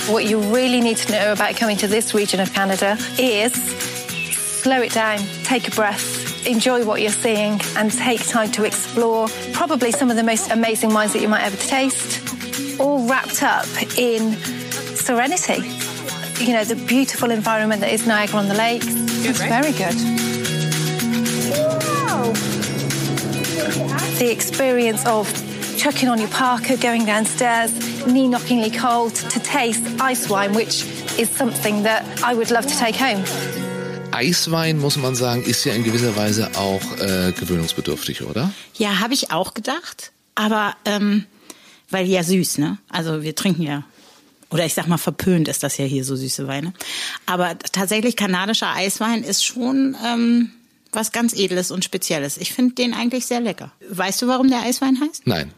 What 0.08 0.26
you 0.26 0.40
really 0.54 0.82
need 0.82 0.98
to 0.98 1.12
know 1.12 1.32
about 1.32 1.58
coming 1.60 1.78
to 1.78 1.88
this 1.88 2.14
region 2.14 2.40
of 2.40 2.54
Canada 2.54 2.98
is 3.18 3.54
slow 4.66 4.82
it 4.82 4.94
down, 4.94 5.20
take 5.44 5.68
a 5.68 5.72
breath, 5.72 6.48
enjoy 6.48 6.84
what 6.86 7.00
you're 7.00 7.12
seeing, 7.12 7.62
and 7.78 7.92
take 7.92 8.26
time 8.28 8.52
to 8.52 8.64
explore 8.64 9.28
probably 9.54 9.92
some 9.92 10.10
of 10.10 10.16
the 10.18 10.24
most 10.24 10.50
amazing 10.50 10.92
wines 10.92 11.14
that 11.14 11.22
you 11.22 11.28
might 11.28 11.44
ever 11.44 11.58
taste, 11.58 12.35
all 12.80 13.08
wrapped 13.08 13.44
up 13.44 13.68
in 13.98 14.36
serenity. 14.96 15.62
You 16.44 16.54
know, 16.54 16.64
the 16.64 16.76
beautiful 16.88 17.32
environment 17.32 17.82
that 17.82 17.92
is 17.92 18.06
Niagara 18.06 18.40
on 18.40 18.48
the 18.48 18.56
Lakes. 18.56 18.88
It's 19.26 19.42
very 19.42 19.72
good. 19.72 19.96
Wow. 21.52 22.34
The 24.20 24.32
experience 24.32 25.06
of 25.06 25.28
chucking 25.78 26.10
on 26.10 26.20
your 26.20 26.30
parka, 26.30 26.78
going 26.78 27.06
downstairs, 27.06 27.72
knee 28.08 28.28
knockingly 28.28 28.72
cold, 28.72 29.16
to 29.16 29.40
taste 29.40 29.84
ice 30.00 30.30
wine, 30.30 30.54
which 30.54 30.84
is 31.18 31.30
something 31.30 31.84
that 31.84 32.04
I 32.24 32.34
would 32.34 32.52
love 32.52 32.66
to 32.66 32.78
take 32.78 32.96
home. 32.96 33.24
Eiswein, 34.12 34.78
muss 34.80 34.98
man 34.98 35.14
sagen, 35.16 35.44
ist 35.44 35.66
ja 35.66 35.74
in 35.74 35.84
gewisser 35.84 36.16
Weise 36.16 36.50
auch 36.56 36.82
äh, 37.00 37.34
gewöhnungsbedürftig, 37.34 38.24
oder? 38.24 38.52
Ja, 38.76 39.00
habe 39.00 39.14
ich 39.14 39.32
auch 39.32 39.54
gedacht. 39.54 40.12
Aber, 40.36 40.76
ähm, 40.86 41.26
weil 41.90 42.08
ja 42.08 42.24
süß, 42.24 42.58
ne? 42.58 42.78
Also 42.90 43.24
wir 43.24 43.36
trinken 43.36 43.62
ja, 43.62 43.84
oder 44.50 44.66
ich 44.66 44.74
sag 44.74 44.88
mal, 44.88 44.98
verpönt 44.98 45.48
ist 45.48 45.64
das 45.64 45.78
ja 45.78 45.86
hier 45.86 46.04
so 46.04 46.16
süße 46.16 46.48
Weine. 46.48 46.74
Aber 47.26 47.58
tatsächlich 47.60 48.16
kanadischer 48.16 48.74
Eiswein 48.74 49.24
ist 49.24 49.44
schon 49.44 49.96
ähm, 50.06 50.52
was 50.92 51.12
ganz 51.12 51.34
Edles 51.34 51.72
und 51.72 51.84
Spezielles. 51.84 52.38
Ich 52.38 52.54
finde 52.54 52.76
den 52.76 52.94
eigentlich 52.94 53.26
sehr 53.26 53.42
lecker. 53.42 53.72
Weißt 53.90 54.22
du, 54.22 54.28
warum 54.28 54.50
der 54.50 54.62
Eiswein 54.62 55.00
heißt? 55.00 55.28
Nein. 55.28 55.52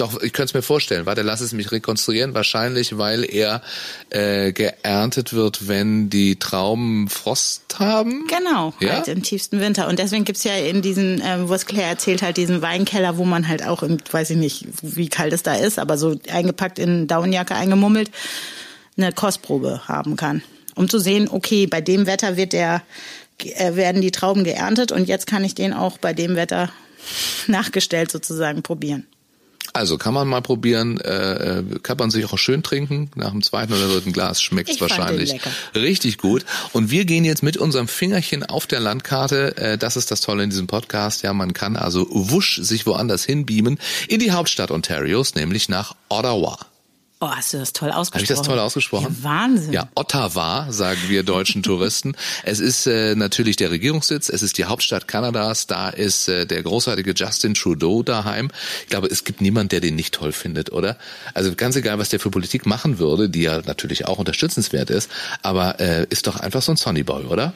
Doch, 0.00 0.18
ich 0.22 0.32
könnte 0.32 0.50
es 0.50 0.54
mir 0.54 0.62
vorstellen. 0.62 1.04
Warte, 1.04 1.20
lass 1.20 1.42
es 1.42 1.52
mich 1.52 1.70
rekonstruieren. 1.72 2.32
Wahrscheinlich, 2.32 2.96
weil 2.96 3.22
er 3.22 3.60
äh, 4.08 4.50
geerntet 4.50 5.34
wird, 5.34 5.68
wenn 5.68 6.08
die 6.08 6.38
Trauben 6.38 7.10
Frost 7.10 7.78
haben. 7.78 8.26
Genau, 8.26 8.72
Ja? 8.80 8.94
halt 8.94 9.08
im 9.08 9.22
tiefsten 9.22 9.60
Winter. 9.60 9.88
Und 9.88 9.98
deswegen 9.98 10.24
gibt's 10.24 10.42
ja 10.44 10.54
in 10.56 10.80
diesen, 10.80 11.20
ähm, 11.22 11.50
was 11.50 11.66
Claire 11.66 11.90
erzählt, 11.90 12.22
halt 12.22 12.38
diesen 12.38 12.62
Weinkeller, 12.62 13.18
wo 13.18 13.26
man 13.26 13.46
halt 13.46 13.62
auch, 13.62 13.82
im, 13.82 13.98
weiß 14.10 14.30
ich 14.30 14.38
nicht, 14.38 14.66
wie 14.80 15.10
kalt 15.10 15.34
es 15.34 15.42
da 15.42 15.54
ist, 15.54 15.78
aber 15.78 15.98
so 15.98 16.18
eingepackt 16.30 16.78
in 16.78 17.06
Daunenjacke 17.06 17.54
eingemummelt, 17.54 18.10
eine 18.96 19.12
Kostprobe 19.12 19.86
haben 19.86 20.16
kann. 20.16 20.42
Um 20.76 20.88
zu 20.88 20.98
sehen, 20.98 21.28
okay, 21.30 21.66
bei 21.66 21.82
dem 21.82 22.06
Wetter 22.06 22.38
wird 22.38 22.54
der, 22.54 22.80
äh, 23.38 23.74
werden 23.74 24.00
die 24.00 24.12
Trauben 24.12 24.44
geerntet 24.44 24.92
und 24.92 25.08
jetzt 25.08 25.26
kann 25.26 25.44
ich 25.44 25.54
den 25.54 25.74
auch 25.74 25.98
bei 25.98 26.14
dem 26.14 26.36
Wetter 26.36 26.70
nachgestellt 27.48 28.10
sozusagen 28.10 28.62
probieren. 28.62 29.06
Also 29.72 29.98
kann 29.98 30.14
man 30.14 30.26
mal 30.26 30.40
probieren, 30.40 30.98
äh, 31.00 31.62
kann 31.82 31.96
man 31.96 32.10
sich 32.10 32.24
auch 32.24 32.38
schön 32.38 32.62
trinken. 32.62 33.10
Nach 33.14 33.30
dem 33.30 33.42
zweiten 33.42 33.72
oder 33.72 33.88
dritten 33.88 34.12
Glas 34.12 34.40
fand 34.40 34.68
den 34.68 34.80
wahrscheinlich 34.80 35.40
richtig 35.74 36.18
gut. 36.18 36.44
Und 36.72 36.90
wir 36.90 37.04
gehen 37.04 37.24
jetzt 37.24 37.42
mit 37.42 37.56
unserem 37.56 37.88
Fingerchen 37.88 38.44
auf 38.44 38.66
der 38.66 38.80
Landkarte. 38.80 39.56
Äh, 39.56 39.78
das 39.78 39.96
ist 39.96 40.10
das 40.10 40.20
Tolle 40.20 40.44
in 40.44 40.50
diesem 40.50 40.66
Podcast. 40.66 41.22
Ja, 41.22 41.32
man 41.32 41.52
kann 41.52 41.76
also 41.76 42.06
wusch 42.10 42.60
sich 42.62 42.86
woanders 42.86 43.24
hinbeamen 43.24 43.78
in 44.08 44.20
die 44.20 44.32
Hauptstadt 44.32 44.70
Ontarios, 44.70 45.34
nämlich 45.34 45.68
nach 45.68 45.94
Ottawa. 46.08 46.58
Oh, 47.22 47.28
hast 47.28 47.52
du 47.52 47.58
das 47.58 47.74
toll 47.74 47.90
ausgesprochen? 47.90 48.14
Habe 48.14 48.22
ich 48.22 48.28
das 48.28 48.42
toll 48.46 48.58
ausgesprochen? 48.58 49.16
Ja, 49.18 49.24
Wahnsinn. 49.24 49.72
Ja, 49.74 49.88
Ottawa, 49.94 50.72
sagen 50.72 51.00
wir 51.08 51.22
deutschen 51.22 51.62
Touristen. 51.70 52.16
Es 52.44 52.60
ist 52.60 52.86
äh, 52.86 53.14
natürlich 53.14 53.56
der 53.56 53.70
Regierungssitz, 53.70 54.30
es 54.30 54.42
ist 54.42 54.56
die 54.56 54.64
Hauptstadt 54.64 55.06
Kanadas, 55.06 55.66
da 55.66 55.90
ist 55.90 56.28
äh, 56.28 56.46
der 56.46 56.62
großartige 56.62 57.12
Justin 57.14 57.52
Trudeau 57.52 58.02
daheim. 58.02 58.50
Ich 58.84 58.88
glaube, 58.88 59.08
es 59.08 59.24
gibt 59.24 59.42
niemand, 59.42 59.72
der 59.72 59.80
den 59.80 59.96
nicht 59.96 60.14
toll 60.14 60.32
findet, 60.32 60.72
oder? 60.72 60.96
Also 61.34 61.54
ganz 61.54 61.76
egal, 61.76 61.98
was 61.98 62.08
der 62.08 62.20
für 62.20 62.30
Politik 62.30 62.64
machen 62.64 62.98
würde, 62.98 63.28
die 63.28 63.42
ja 63.42 63.60
natürlich 63.66 64.06
auch 64.06 64.18
unterstützenswert 64.18 64.88
ist, 64.88 65.10
aber 65.42 65.78
äh, 65.78 66.06
ist 66.08 66.26
doch 66.26 66.36
einfach 66.36 66.62
so 66.62 66.72
ein 66.72 66.76
Sonnyboy, 66.76 67.24
oder? 67.24 67.52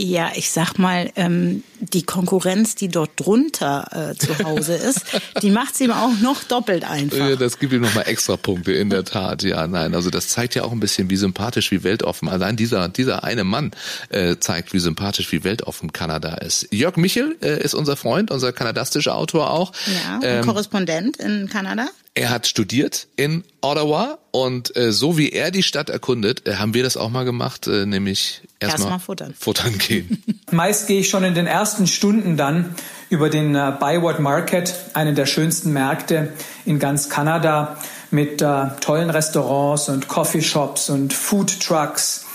Ja, 0.00 0.30
ich 0.36 0.50
sag 0.52 0.78
mal, 0.78 1.10
ähm, 1.16 1.64
die 1.80 2.04
Konkurrenz, 2.04 2.76
die 2.76 2.86
dort 2.86 3.10
drunter 3.16 4.12
äh, 4.12 4.16
zu 4.16 4.44
Hause 4.44 4.74
ist, 4.76 5.02
die 5.42 5.50
macht's 5.50 5.80
ihm 5.80 5.90
auch 5.90 6.12
noch 6.22 6.44
doppelt 6.44 6.84
einfach. 6.88 7.16
Ja, 7.18 7.34
das 7.34 7.58
gibt 7.58 7.72
ihm 7.72 7.80
nochmal 7.80 8.04
extra 8.06 8.36
Punkte, 8.36 8.72
in 8.72 8.90
der 8.90 9.04
Tat. 9.04 9.42
Ja, 9.42 9.66
nein, 9.66 9.96
also 9.96 10.10
das 10.10 10.28
zeigt 10.28 10.54
ja 10.54 10.62
auch 10.62 10.70
ein 10.70 10.78
bisschen, 10.78 11.10
wie 11.10 11.16
sympathisch, 11.16 11.72
wie 11.72 11.82
weltoffen. 11.82 12.28
Allein 12.28 12.54
dieser, 12.56 12.88
dieser 12.88 13.24
eine 13.24 13.42
Mann 13.42 13.72
äh, 14.10 14.36
zeigt, 14.38 14.72
wie 14.72 14.78
sympathisch, 14.78 15.32
wie 15.32 15.42
weltoffen 15.42 15.92
Kanada 15.92 16.34
ist. 16.34 16.68
Jörg 16.70 16.96
Michel 16.96 17.36
äh, 17.42 17.60
ist 17.60 17.74
unser 17.74 17.96
Freund, 17.96 18.30
unser 18.30 18.52
kanadistischer 18.52 19.16
Autor 19.16 19.50
auch. 19.50 19.72
Ja, 19.86 20.20
Ähm, 20.22 20.40
und 20.40 20.46
Korrespondent 20.46 21.16
in 21.16 21.48
Kanada. 21.48 21.88
Er 22.18 22.30
hat 22.30 22.48
studiert 22.48 23.06
in 23.14 23.44
Ottawa 23.60 24.18
und 24.32 24.76
äh, 24.76 24.90
so 24.90 25.16
wie 25.16 25.30
er 25.30 25.52
die 25.52 25.62
Stadt 25.62 25.88
erkundet, 25.88 26.48
äh, 26.48 26.56
haben 26.56 26.74
wir 26.74 26.82
das 26.82 26.96
auch 26.96 27.10
mal 27.10 27.24
gemacht, 27.24 27.68
äh, 27.68 27.86
nämlich 27.86 28.42
erstmal 28.58 28.80
Erstmal 28.80 28.98
futtern. 28.98 29.34
futtern 29.38 29.78
gehen. 29.78 30.24
Meist 30.50 30.88
gehe 30.88 30.98
ich 30.98 31.10
schon 31.10 31.22
in 31.22 31.36
den 31.36 31.46
ersten 31.46 31.86
Stunden 31.86 32.36
dann 32.36 32.74
über 33.08 33.30
den 33.30 33.54
äh, 33.54 33.72
Byward 33.78 34.18
Market, 34.18 34.74
einen 34.94 35.14
der 35.14 35.26
schönsten 35.26 35.72
Märkte 35.72 36.32
in 36.64 36.80
ganz 36.80 37.08
Kanada, 37.08 37.76
mit 38.10 38.42
äh, 38.42 38.64
tollen 38.80 39.10
Restaurants 39.10 39.88
und 39.88 40.08
Coffeeshops 40.08 40.90
und 40.90 41.12
Food 41.12 41.60
Trucks 41.60 42.26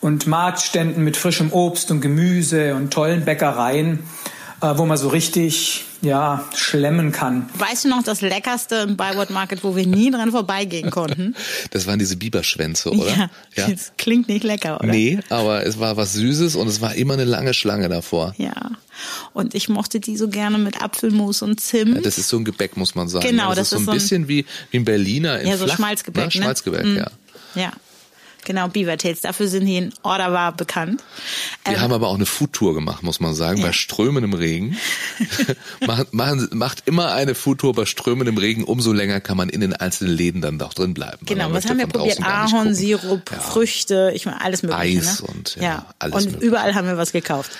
und 0.00 0.28
Marktständen 0.28 1.02
mit 1.02 1.16
frischem 1.16 1.52
Obst 1.52 1.90
und 1.90 2.00
Gemüse 2.00 2.76
und 2.76 2.92
tollen 2.92 3.24
Bäckereien, 3.24 4.04
äh, 4.60 4.74
wo 4.76 4.86
man 4.86 4.96
so 4.96 5.08
richtig 5.08 5.85
ja 6.02 6.44
schlemmen 6.54 7.12
kann. 7.12 7.48
Weißt 7.54 7.84
du 7.84 7.88
noch 7.88 8.02
das 8.02 8.20
Leckerste 8.20 8.76
im 8.88 8.96
Byward 8.96 9.30
Market, 9.30 9.64
wo 9.64 9.74
wir 9.76 9.86
nie 9.86 10.10
dran 10.10 10.30
vorbeigehen 10.30 10.90
konnten? 10.90 11.34
Das 11.70 11.86
waren 11.86 11.98
diese 11.98 12.16
Biberschwänze, 12.16 12.90
oder? 12.90 13.30
Ja, 13.54 13.68
das 13.68 13.92
klingt 13.98 14.28
nicht 14.28 14.44
lecker, 14.44 14.78
oder? 14.80 14.88
Nee, 14.88 15.18
aber 15.30 15.64
es 15.66 15.78
war 15.78 15.96
was 15.96 16.12
Süßes 16.14 16.56
und 16.56 16.68
es 16.68 16.80
war 16.80 16.94
immer 16.94 17.14
eine 17.14 17.24
lange 17.24 17.54
Schlange 17.54 17.88
davor. 17.88 18.34
Ja. 18.38 18.52
Und 19.32 19.54
ich 19.54 19.68
mochte 19.68 20.00
die 20.00 20.16
so 20.16 20.28
gerne 20.28 20.58
mit 20.58 20.82
Apfelmus 20.82 21.42
und 21.42 21.60
Zimt. 21.60 21.96
Ja, 21.96 22.00
das 22.00 22.18
ist 22.18 22.28
so 22.28 22.36
ein 22.38 22.44
Gebäck, 22.44 22.76
muss 22.76 22.94
man 22.94 23.08
sagen. 23.08 23.26
Genau, 23.26 23.48
das, 23.54 23.70
das 23.70 23.72
ist 23.72 23.72
so 23.72 23.76
ist 23.76 23.80
ein 23.82 23.84
so 23.86 23.90
ein- 23.90 23.94
bisschen 23.98 24.28
wie, 24.28 24.46
wie 24.70 24.76
ein 24.78 24.84
Berliner 24.84 25.40
in 25.40 25.48
Ja, 25.48 25.56
so 25.56 25.64
Flach, 25.66 25.76
Schmalzgebäck, 25.76 26.22
Ne? 26.22 26.26
ne? 26.26 26.30
Schmalzgebäck, 26.32 26.84
Mhm. 26.84 26.96
ja. 26.96 27.10
Ja. 27.54 27.72
Genau, 28.46 28.68
Beaver 28.68 28.96
Tails. 28.96 29.22
Dafür 29.22 29.48
sind 29.48 29.66
die 29.66 29.76
in 29.76 29.92
Ottawa 30.04 30.52
bekannt. 30.52 31.02
Wir 31.64 31.74
Ähm, 31.74 31.80
haben 31.80 31.92
aber 31.92 32.06
auch 32.06 32.14
eine 32.14 32.26
Foodtour 32.26 32.74
gemacht, 32.74 33.02
muss 33.02 33.18
man 33.18 33.34
sagen, 33.34 33.60
bei 33.60 33.72
strömendem 33.72 34.32
Regen. 34.34 34.76
macht, 35.86 36.14
machen, 36.14 36.48
macht 36.52 36.84
immer 36.86 37.12
eine 37.12 37.34
Foodtour 37.34 37.74
bei 37.74 37.84
strömendem 37.86 38.38
Regen, 38.38 38.62
umso 38.62 38.92
länger 38.92 39.20
kann 39.20 39.36
man 39.36 39.48
in 39.48 39.60
den 39.60 39.72
einzelnen 39.74 40.14
Läden 40.16 40.40
dann 40.40 40.58
doch 40.60 40.74
drin 40.74 40.94
bleiben. 40.94 41.26
Genau, 41.26 41.52
was 41.52 41.66
haben 41.68 41.78
wir 41.78 41.88
probiert? 41.88 42.22
Ahornsirup, 42.22 43.30
Ja. 43.32 43.40
Früchte, 43.40 44.12
ich 44.14 44.26
meine 44.26 44.40
alles 44.40 44.62
mögliche. 44.62 44.80
Eis 45.00 45.22
ne? 45.22 45.28
und, 45.28 45.56
ja, 45.56 45.62
ja. 45.62 45.86
alles 45.98 46.14
Und 46.14 46.24
mögliche. 46.26 46.46
überall 46.46 46.74
haben 46.76 46.86
wir 46.86 46.96
was 46.96 47.10
gekauft. 47.12 47.50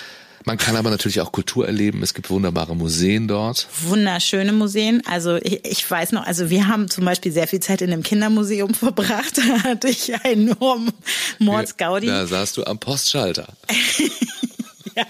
Man 0.46 0.58
kann 0.58 0.76
aber 0.76 0.90
natürlich 0.90 1.20
auch 1.20 1.32
Kultur 1.32 1.66
erleben. 1.66 2.04
Es 2.04 2.14
gibt 2.14 2.30
wunderbare 2.30 2.76
Museen 2.76 3.26
dort. 3.26 3.66
Wunderschöne 3.82 4.52
Museen. 4.52 5.02
Also 5.04 5.36
ich, 5.42 5.64
ich 5.64 5.90
weiß 5.90 6.12
noch, 6.12 6.24
also 6.24 6.50
wir 6.50 6.68
haben 6.68 6.88
zum 6.88 7.04
Beispiel 7.04 7.32
sehr 7.32 7.48
viel 7.48 7.58
Zeit 7.58 7.82
in 7.82 7.92
einem 7.92 8.04
Kindermuseum 8.04 8.72
verbracht. 8.74 9.38
Da 9.38 9.64
hatte 9.64 9.88
ich 9.88 10.14
einen 10.24 10.54
Norm 10.60 10.92
Mordsgaudi. 11.40 12.06
Da 12.06 12.28
saßt 12.28 12.56
du 12.56 12.64
am 12.64 12.78
Postschalter. 12.78 13.48
Ja. 14.98 15.04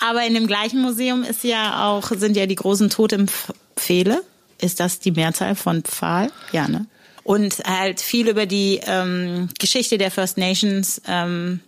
Aber 0.00 0.26
in 0.26 0.34
dem 0.34 0.48
gleichen 0.48 0.82
Museum 0.82 1.22
ist 1.22 1.44
ja 1.44 1.86
auch, 1.86 2.10
sind 2.10 2.36
ja 2.36 2.46
die 2.46 2.56
großen 2.56 2.90
Totempfehle. 2.90 4.20
Ist 4.60 4.80
das 4.80 4.98
die 4.98 5.12
Mehrzahl 5.12 5.54
von 5.54 5.84
Pfahl? 5.84 6.32
Ja, 6.50 6.66
ne? 6.66 6.86
Und 7.22 7.60
halt 7.60 8.00
viel 8.00 8.28
über 8.28 8.46
die 8.46 8.80
ähm, 8.84 9.48
Geschichte 9.60 9.96
der 9.96 10.10
First 10.10 10.38
Nations, 10.38 11.00
ähm, 11.06 11.60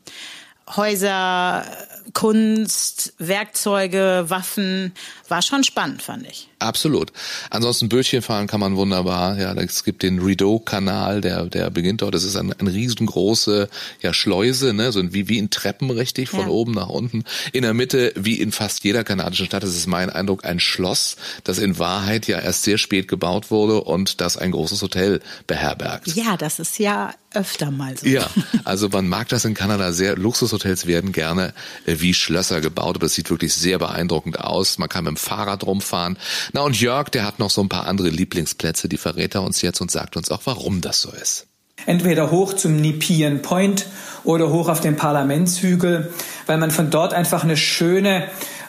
Häuser, 0.74 1.64
Kunst, 2.12 3.14
Werkzeuge, 3.18 4.26
Waffen. 4.28 4.92
War 5.34 5.42
schon 5.42 5.64
spannend, 5.64 6.00
fand 6.00 6.28
ich. 6.28 6.48
Absolut. 6.60 7.10
Ansonsten 7.50 7.88
Bötchen 7.88 8.22
fahren 8.22 8.46
kann 8.46 8.60
man 8.60 8.76
wunderbar. 8.76 9.36
Ja, 9.36 9.52
es 9.54 9.82
gibt 9.82 10.04
den 10.04 10.20
Rideau-Kanal, 10.20 11.20
der, 11.20 11.46
der 11.46 11.70
beginnt 11.70 12.02
dort. 12.02 12.14
Das 12.14 12.22
ist 12.22 12.36
eine, 12.36 12.56
eine 12.56 12.72
riesengroße 12.72 13.68
ja, 14.00 14.14
Schleuse, 14.14 14.72
ne? 14.74 14.92
so 14.92 15.12
wie, 15.12 15.26
wie 15.26 15.38
in 15.38 15.50
Treppen 15.50 15.90
richtig, 15.90 16.28
von 16.28 16.42
Ja. 16.42 16.46
oben 16.46 16.70
nach 16.70 16.88
unten. 16.88 17.24
In 17.52 17.62
der 17.62 17.74
Mitte, 17.74 18.12
wie 18.14 18.40
in 18.40 18.52
fast 18.52 18.84
jeder 18.84 19.02
kanadischen 19.02 19.46
Stadt, 19.46 19.64
das 19.64 19.74
ist 19.74 19.88
mein 19.88 20.08
Eindruck, 20.08 20.44
ein 20.44 20.60
Schloss, 20.60 21.16
das 21.42 21.58
in 21.58 21.80
Wahrheit 21.80 22.28
ja 22.28 22.38
erst 22.38 22.62
sehr 22.62 22.78
spät 22.78 23.08
gebaut 23.08 23.50
wurde 23.50 23.82
und 23.82 24.20
das 24.20 24.36
ein 24.36 24.52
großes 24.52 24.80
Hotel 24.82 25.20
beherbergt. 25.48 26.14
Ja, 26.14 26.36
das 26.36 26.60
ist 26.60 26.78
ja 26.78 27.12
öfter 27.34 27.72
mal 27.72 27.98
so. 27.98 28.06
Ja, 28.06 28.30
also 28.62 28.88
man 28.88 29.08
mag 29.08 29.28
das 29.30 29.44
in 29.44 29.54
Kanada 29.54 29.90
sehr. 29.92 30.16
Luxushotels 30.16 30.86
werden 30.86 31.10
gerne 31.10 31.52
äh, 31.86 31.96
wie 31.98 32.14
Schlösser 32.14 32.60
gebaut, 32.60 32.94
aber 32.94 33.06
es 33.06 33.14
sieht 33.14 33.28
wirklich 33.30 33.52
sehr 33.52 33.80
beeindruckend 33.80 34.38
aus. 34.38 34.78
Man 34.78 34.88
kann 34.88 35.02
mit 35.02 35.10
dem 35.10 35.16
Fahrrad 35.24 35.64
rumfahren. 35.64 36.18
Na 36.52 36.62
und 36.62 36.80
Jörg, 36.80 37.08
der 37.08 37.24
hat 37.24 37.38
noch 37.38 37.50
so 37.50 37.62
ein 37.62 37.68
paar 37.68 37.86
andere 37.86 38.08
Lieblingsplätze, 38.08 38.88
die 38.88 38.98
verrät 38.98 39.34
er 39.34 39.42
uns 39.42 39.62
jetzt 39.62 39.80
und 39.80 39.90
sagt 39.90 40.16
uns 40.16 40.30
auch, 40.30 40.42
warum 40.44 40.80
das 40.80 41.00
so 41.00 41.10
ist. 41.10 41.46
Entweder 41.86 42.30
hoch 42.30 42.54
zum 42.54 42.76
Nepean 42.76 43.42
Point 43.42 43.86
oder 44.22 44.50
hoch 44.50 44.68
auf 44.68 44.80
den 44.80 44.96
Parlamentshügel, 44.96 46.12
weil 46.46 46.58
man 46.58 46.70
von 46.70 46.90
dort 46.90 47.12
einfach 47.12 47.44
eine 47.44 47.56
schöne 47.56 48.28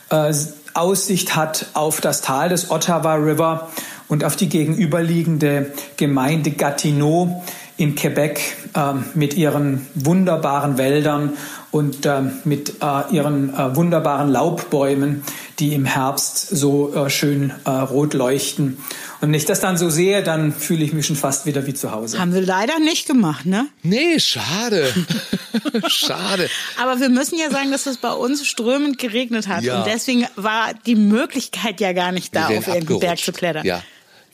äh, 0.09 0.33
Aussicht 0.73 1.35
hat 1.35 1.67
auf 1.73 2.01
das 2.01 2.21
Tal 2.21 2.49
des 2.49 2.71
Ottawa 2.71 3.15
River 3.15 3.69
und 4.07 4.23
auf 4.23 4.35
die 4.35 4.49
gegenüberliegende 4.49 5.71
Gemeinde 5.97 6.51
Gatineau 6.51 7.43
in 7.77 7.95
Quebec 7.95 8.39
äh, 8.73 8.93
mit 9.13 9.33
ihren 9.33 9.85
wunderbaren 9.95 10.77
Wäldern 10.77 11.33
und 11.71 12.05
äh, 12.05 12.21
mit 12.45 12.81
äh, 12.81 13.13
ihren 13.13 13.53
äh, 13.53 13.75
wunderbaren 13.75 14.31
Laubbäumen, 14.31 15.23
die 15.59 15.73
im 15.73 15.83
Herbst 15.83 16.47
so 16.49 16.93
äh, 16.95 17.09
schön 17.09 17.51
äh, 17.65 17.69
rot 17.69 18.13
leuchten. 18.13 18.77
Und 19.19 19.29
wenn 19.29 19.33
ich 19.33 19.45
das 19.45 19.59
dann 19.59 19.77
so 19.77 19.89
sehe, 19.89 20.23
dann 20.23 20.53
fühle 20.53 20.85
ich 20.85 20.93
mich 20.93 21.05
schon 21.05 21.17
fast 21.17 21.45
wieder 21.45 21.67
wie 21.67 21.73
zu 21.73 21.91
Hause. 21.91 22.19
Haben 22.19 22.33
wir 22.33 22.41
leider 22.41 22.79
nicht 22.79 23.07
gemacht, 23.07 23.45
ne? 23.45 23.67
Nee, 23.83 24.19
schade. 24.19 24.93
schade. 25.87 26.49
Aber 26.81 26.99
wir 27.01 27.09
müssen 27.09 27.37
ja 27.37 27.49
sagen, 27.49 27.71
dass 27.71 27.85
es 27.87 27.97
bei 27.97 28.11
uns 28.11 28.45
strömend 28.45 28.97
geregnet 28.97 29.47
hat. 29.47 29.63
Ja. 29.63 29.79
Und 29.79 29.87
deswegen 29.87 30.25
war 30.37 30.73
die 30.85 30.95
Möglichkeit 30.95 31.81
ja 31.81 31.91
gar 31.91 32.13
nicht 32.13 32.33
da, 32.35 32.47
auf 32.47 32.67
irgendeinen 32.67 32.99
Berg 32.99 33.19
zu 33.19 33.33
klettern. 33.33 33.65
Ja. 33.65 33.81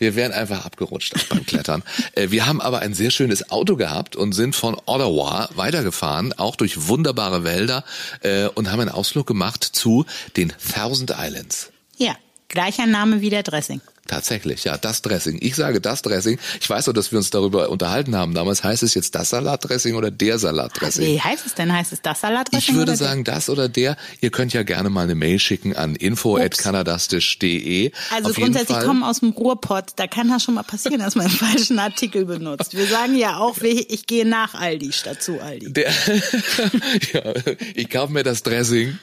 Wir 0.01 0.15
wären 0.15 0.31
einfach 0.31 0.65
abgerutscht 0.65 1.13
beim 1.29 1.45
Klettern. 1.45 1.83
Äh, 2.15 2.31
Wir 2.31 2.47
haben 2.47 2.59
aber 2.59 2.79
ein 2.79 2.95
sehr 2.95 3.11
schönes 3.11 3.51
Auto 3.51 3.75
gehabt 3.75 4.15
und 4.15 4.33
sind 4.33 4.55
von 4.55 4.75
Ottawa 4.87 5.47
weitergefahren, 5.53 6.33
auch 6.33 6.55
durch 6.55 6.87
wunderbare 6.87 7.43
Wälder 7.43 7.83
äh, 8.23 8.47
und 8.47 8.71
haben 8.71 8.79
einen 8.79 8.89
Ausflug 8.89 9.27
gemacht 9.27 9.63
zu 9.63 10.05
den 10.37 10.51
Thousand 10.73 11.13
Islands. 11.15 11.69
Ja, 11.97 12.15
gleicher 12.47 12.87
Name 12.87 13.21
wie 13.21 13.29
der 13.29 13.43
Dressing. 13.43 13.79
Tatsächlich, 14.11 14.65
ja, 14.65 14.77
das 14.77 15.01
Dressing. 15.01 15.37
Ich 15.39 15.55
sage 15.55 15.79
das 15.79 16.01
Dressing. 16.01 16.37
Ich 16.59 16.69
weiß 16.69 16.89
auch, 16.89 16.93
dass 16.93 17.13
wir 17.13 17.17
uns 17.17 17.29
darüber 17.29 17.69
unterhalten 17.69 18.13
haben. 18.13 18.33
Damals 18.33 18.61
heißt 18.61 18.83
es 18.83 18.93
jetzt 18.93 19.15
das 19.15 19.29
Salatdressing 19.29 19.95
oder 19.95 20.11
der 20.11 20.37
Salatdressing. 20.37 21.05
Wie 21.05 21.21
heißt 21.21 21.45
es 21.45 21.55
denn? 21.55 21.71
Heißt 21.71 21.93
es 21.93 22.01
das 22.01 22.19
Salatdressing? 22.19 22.73
Ich 22.73 22.75
würde 22.75 22.97
sagen, 22.97 23.23
das 23.23 23.49
oder 23.49 23.69
der. 23.69 23.95
Ihr 24.19 24.29
könnt 24.29 24.51
ja 24.51 24.63
gerne 24.63 24.89
mal 24.89 25.05
eine 25.05 25.15
Mail 25.15 25.39
schicken 25.39 25.77
an 25.77 25.95
info@kanadastisch.de. 25.95 27.93
Also 28.13 28.31
Auf 28.31 28.35
grundsätzlich 28.35 28.79
kommen 28.81 29.03
aus 29.03 29.21
dem 29.21 29.29
Ruhrpott, 29.29 29.93
da 29.95 30.07
kann 30.07 30.27
das 30.27 30.43
schon 30.43 30.55
mal 30.55 30.63
passieren, 30.63 30.99
dass 30.99 31.15
man 31.15 31.27
einen 31.27 31.35
falschen 31.37 31.79
Artikel 31.79 32.25
benutzt. 32.25 32.75
Wir 32.75 32.87
sagen 32.87 33.15
ja 33.15 33.37
auch, 33.37 33.59
ich 33.61 34.07
gehe 34.07 34.27
nach 34.27 34.55
Aldi 34.55 34.91
statt 34.91 35.23
zu 35.23 35.39
Aldi. 35.39 35.71
Der, 35.71 35.89
ja, 37.13 37.33
ich 37.75 37.89
kaufe 37.89 38.11
mir 38.11 38.23
das 38.23 38.43
Dressing 38.43 38.99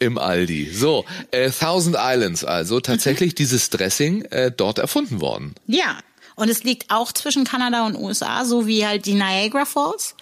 im 0.00 0.18
Aldi. 0.18 0.70
So, 0.72 1.04
äh, 1.30 1.50
Thousand 1.50 1.96
Islands 1.98 2.44
also. 2.44 2.80
Tatsächlich 2.80 3.34
dieses 3.36 3.70
Dressing 3.70 4.22
äh, 4.24 4.50
dort 4.50 4.78
erfunden 4.78 5.20
worden. 5.20 5.54
Ja, 5.66 5.98
und 6.40 6.48
es 6.48 6.64
liegt 6.64 6.90
auch 6.90 7.12
zwischen 7.12 7.44
Kanada 7.44 7.84
und 7.84 7.96
USA, 7.96 8.46
so 8.46 8.66
wie 8.66 8.86
halt 8.86 9.04
die 9.04 9.12
Niagara 9.12 9.66
Falls. 9.66 10.14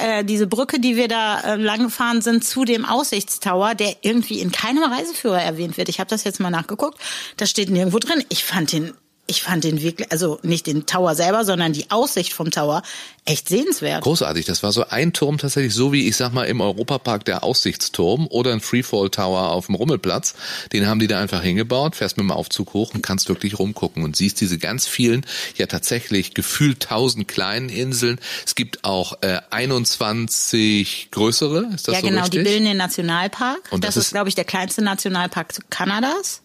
Äh, 0.00 0.24
diese 0.24 0.48
Brücke, 0.48 0.80
die 0.80 0.96
wir 0.96 1.06
da 1.06 1.40
äh, 1.40 1.56
lang 1.56 1.84
gefahren 1.84 2.22
sind, 2.22 2.44
zu 2.44 2.64
dem 2.64 2.84
Aussichtstower, 2.84 3.76
der 3.76 3.96
irgendwie 4.02 4.40
in 4.40 4.50
keinem 4.50 4.82
Reiseführer 4.82 5.40
erwähnt 5.40 5.76
wird. 5.76 5.88
Ich 5.88 6.00
habe 6.00 6.10
das 6.10 6.24
jetzt 6.24 6.40
mal 6.40 6.50
nachgeguckt. 6.50 6.98
Da 7.36 7.46
steht 7.46 7.70
nirgendwo 7.70 8.00
drin. 8.00 8.24
Ich 8.30 8.42
fand 8.42 8.72
den, 8.72 8.94
ich 9.28 9.42
fand 9.42 9.62
den 9.64 9.80
wirklich, 9.80 10.10
also 10.10 10.40
nicht 10.42 10.66
den 10.66 10.84
Tower 10.84 11.14
selber, 11.14 11.44
sondern 11.44 11.72
die 11.72 11.90
Aussicht 11.90 12.32
vom 12.32 12.50
Tower 12.50 12.82
echt 13.24 13.48
sehenswert. 13.48 14.02
Großartig. 14.02 14.46
Das 14.46 14.64
war 14.64 14.72
so 14.72 14.88
ein 14.88 15.12
Turm 15.12 15.38
tatsächlich, 15.38 15.72
so 15.72 15.92
wie 15.92 16.08
ich 16.08 16.16
sag 16.16 16.32
mal 16.32 16.44
im 16.44 16.60
Europapark 16.60 17.24
der 17.24 17.44
Aussichtsturm 17.44 18.26
oder 18.26 18.52
ein 18.52 18.60
Freefall 18.60 19.10
Tower 19.10 19.50
auf 19.52 19.66
dem 19.66 19.76
Rummelplatz. 19.76 20.34
Den 20.72 20.86
haben 20.88 20.98
die 20.98 21.06
da 21.06 21.20
einfach 21.20 21.40
hingebaut, 21.40 21.94
fährst 21.94 22.16
mit 22.16 22.24
dem 22.24 22.32
Aufzug 22.32 22.74
hoch 22.74 22.92
und 22.94 23.02
kannst 23.02 23.28
wirklich 23.28 23.58
rumgucken 23.60 24.02
und 24.02 24.16
siehst 24.16 24.40
diese 24.40 24.58
ganz 24.58 24.86
vielen, 24.88 25.24
ja 25.56 25.66
tatsächlich 25.66 26.34
gefühlt 26.34 26.80
tausend 26.82 27.28
kleinen 27.28 27.68
Inseln. 27.68 28.18
Es 28.44 28.56
gibt 28.56 28.82
auch 28.84 29.22
äh, 29.22 29.38
21 29.50 31.08
größere, 31.12 31.70
ist 31.74 31.86
das 31.88 31.94
ja, 31.94 32.00
so 32.00 32.06
genau, 32.08 32.22
richtig? 32.22 32.40
die 32.40 32.44
bilden 32.50 32.64
den 32.64 32.76
Nationalpark. 32.76 33.60
Und 33.70 33.84
das, 33.84 33.94
das 33.94 33.96
ist, 33.98 34.06
ist- 34.08 34.12
glaube 34.12 34.28
ich, 34.28 34.34
der 34.34 34.44
kleinste 34.44 34.82
Nationalpark 34.82 35.54
Kanadas. 35.70 36.42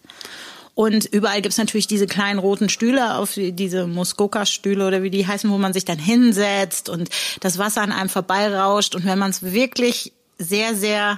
Und 0.77 1.05
überall 1.05 1.41
gibt's 1.41 1.57
natürlich 1.57 1.87
diese 1.87 2.05
kleinen 2.05 2.37
roten 2.37 2.69
Stühle, 2.69 3.15
auf 3.15 3.33
die- 3.33 3.51
diese 3.51 3.87
Muskoka-Stühle 3.87 4.85
oder 4.87 5.01
wie 5.01 5.09
die 5.09 5.25
heißen, 5.25 5.49
wo 5.49 5.57
man 5.57 5.73
sich 5.73 5.85
dann 5.85 5.97
hinsetzt 5.97 6.87
und 6.87 7.09
das 7.39 7.57
Wasser 7.57 7.81
an 7.81 7.91
einem 7.91 8.09
vorbeirauscht. 8.09 8.93
Und 8.93 9.03
wenn 9.03 9.17
man 9.17 9.31
es 9.31 9.41
wirklich 9.41 10.13
sehr, 10.37 10.75
sehr 10.75 11.17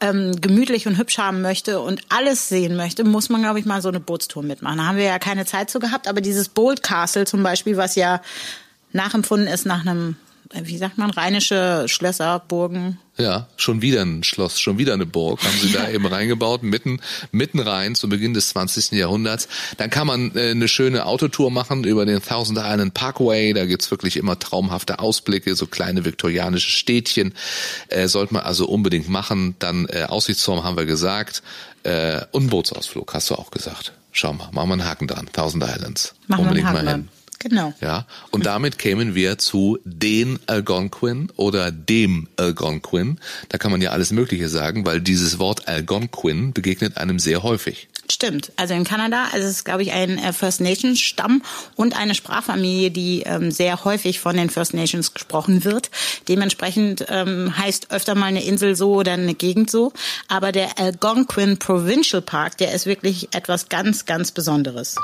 ähm, 0.00 0.40
gemütlich 0.40 0.86
und 0.86 0.96
hübsch 0.96 1.18
haben 1.18 1.42
möchte 1.42 1.80
und 1.80 2.02
alles 2.08 2.48
sehen 2.48 2.74
möchte, 2.76 3.04
muss 3.04 3.28
man, 3.28 3.42
glaube 3.42 3.58
ich, 3.58 3.66
mal 3.66 3.82
so 3.82 3.88
eine 3.88 4.00
Bootstour 4.00 4.42
mitmachen. 4.42 4.78
Da 4.78 4.84
haben 4.86 4.96
wir 4.98 5.04
ja 5.04 5.18
keine 5.18 5.44
Zeit 5.44 5.68
zu 5.70 5.78
gehabt, 5.78 6.08
aber 6.08 6.22
dieses 6.22 6.48
Bold 6.48 6.82
Castle 6.82 7.26
zum 7.26 7.42
Beispiel, 7.42 7.76
was 7.76 7.96
ja 7.96 8.22
nachempfunden 8.92 9.46
ist 9.48 9.66
nach 9.66 9.80
einem, 9.82 10.16
wie 10.52 10.76
sagt 10.78 10.98
man, 10.98 11.10
rheinische 11.10 11.86
Schlösser, 11.88 12.42
Burgen, 12.46 12.98
Ja, 13.18 13.48
schon 13.56 13.82
wieder 13.82 14.02
ein 14.02 14.22
Schloss, 14.22 14.60
schon 14.60 14.78
wieder 14.78 14.92
eine 14.94 15.06
Burg, 15.06 15.42
haben 15.42 15.58
sie 15.60 15.72
da 15.72 15.88
eben 15.90 16.06
reingebaut, 16.06 16.62
mitten, 16.62 17.00
mitten 17.32 17.58
rein 17.60 17.94
zu 17.94 18.08
Beginn 18.08 18.34
des 18.34 18.48
20. 18.50 18.92
Jahrhunderts. 18.92 19.48
Dann 19.78 19.90
kann 19.90 20.06
man 20.06 20.36
äh, 20.36 20.50
eine 20.50 20.68
schöne 20.68 21.06
Autotour 21.06 21.50
machen 21.50 21.84
über 21.84 22.06
den 22.06 22.22
Thousand 22.22 22.58
Island 22.58 22.94
Parkway, 22.94 23.52
da 23.52 23.64
gibt's 23.66 23.90
wirklich 23.90 24.16
immer 24.16 24.38
traumhafte 24.38 24.98
Ausblicke, 24.98 25.54
so 25.56 25.66
kleine 25.66 26.04
viktorianische 26.04 26.70
Städtchen, 26.70 27.34
äh, 27.88 28.06
sollte 28.08 28.34
man 28.34 28.42
also 28.42 28.66
unbedingt 28.66 29.08
machen. 29.08 29.56
Dann 29.58 29.86
äh, 29.88 30.04
Aussichtsturm 30.04 30.64
haben 30.64 30.76
wir 30.76 30.86
gesagt, 30.86 31.42
äh, 31.82 32.20
und 32.32 32.48
Bootsausflug, 32.48 33.14
hast 33.14 33.30
du 33.30 33.34
auch 33.34 33.50
gesagt. 33.50 33.92
Schau 34.12 34.32
mal, 34.32 34.48
machen 34.52 34.68
wir 34.68 34.72
einen 34.74 34.84
Haken 34.84 35.06
dran, 35.08 35.28
Thousand 35.32 35.62
Islands. 35.62 36.14
machen 36.26 36.44
wir 36.44 36.48
unbedingt 36.50 36.72
mal 36.72 36.88
hin. 36.88 37.08
Genau. 37.38 37.74
Ja, 37.80 38.06
und 38.30 38.46
damit 38.46 38.78
kämen 38.78 39.14
wir 39.14 39.38
zu 39.38 39.78
den 39.84 40.38
Algonquin 40.46 41.28
oder 41.36 41.70
dem 41.70 42.28
Algonquin. 42.36 43.18
Da 43.48 43.58
kann 43.58 43.70
man 43.70 43.82
ja 43.82 43.90
alles 43.90 44.10
Mögliche 44.10 44.48
sagen, 44.48 44.86
weil 44.86 45.00
dieses 45.00 45.38
Wort 45.38 45.68
Algonquin 45.68 46.52
begegnet 46.52 46.96
einem 46.96 47.18
sehr 47.18 47.42
häufig. 47.42 47.88
Stimmt. 48.10 48.52
Also 48.56 48.74
in 48.74 48.84
Kanada, 48.84 49.26
es 49.34 49.44
ist, 49.44 49.64
glaube 49.64 49.82
ich, 49.82 49.92
ein 49.92 50.18
äh, 50.18 50.32
First 50.32 50.60
Nations 50.60 51.00
Stamm 51.00 51.42
und 51.74 51.98
eine 51.98 52.14
Sprachfamilie, 52.14 52.90
die 52.90 53.22
ähm, 53.22 53.50
sehr 53.50 53.84
häufig 53.84 54.20
von 54.20 54.36
den 54.36 54.48
First 54.48 54.74
Nations 54.74 55.12
gesprochen 55.12 55.64
wird. 55.64 55.90
Dementsprechend 56.28 57.06
ähm, 57.08 57.56
heißt 57.58 57.90
öfter 57.90 58.14
mal 58.14 58.26
eine 58.26 58.44
Insel 58.44 58.76
so 58.76 58.94
oder 58.94 59.12
eine 59.12 59.34
Gegend 59.34 59.70
so. 59.70 59.92
Aber 60.28 60.52
der 60.52 60.78
Algonquin 60.78 61.58
Provincial 61.58 62.22
Park, 62.22 62.58
der 62.58 62.72
ist 62.72 62.86
wirklich 62.86 63.34
etwas 63.34 63.68
ganz, 63.68 64.06
ganz 64.06 64.30
Besonderes. 64.30 64.94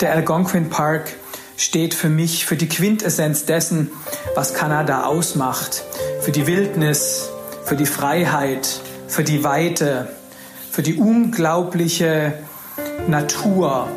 Der 0.00 0.12
Algonquin 0.12 0.68
Park 0.68 1.14
steht 1.56 1.94
für 1.94 2.10
mich 2.10 2.44
für 2.44 2.56
die 2.56 2.68
Quintessenz 2.68 3.46
dessen, 3.46 3.90
was 4.34 4.52
Kanada 4.52 5.04
ausmacht. 5.04 5.84
Für 6.20 6.32
die 6.32 6.46
Wildnis, 6.46 7.30
für 7.64 7.76
die 7.76 7.86
Freiheit, 7.86 8.82
für 9.08 9.24
die 9.24 9.42
Weite, 9.42 10.08
für 10.70 10.82
die 10.82 10.96
unglaubliche 10.96 12.34
Natur, 13.08 13.88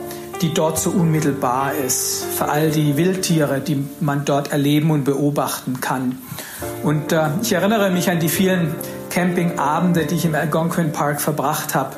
die 0.41 0.53
dort 0.53 0.79
so 0.79 0.91
unmittelbar 0.91 1.73
ist, 1.73 2.23
für 2.23 2.47
all 2.47 2.71
die 2.71 2.95
Wildtiere, 2.95 3.59
die 3.59 3.83
man 3.99 4.23
dort 4.23 4.53
erleben 4.53 4.91
und 4.91 5.03
beobachten 5.03 5.81
kann. 5.81 6.17
Und 6.81 7.11
äh, 7.11 7.27
ich 7.41 7.51
erinnere 7.51 7.91
mich 7.91 8.09
an 8.09 8.21
die 8.21 8.29
vielen 8.29 8.73
Campingabende, 9.09 10.05
die 10.05 10.15
ich 10.15 10.23
im 10.23 10.35
Algonquin 10.35 10.93
Park 10.93 11.19
verbracht 11.19 11.75
habe, 11.75 11.97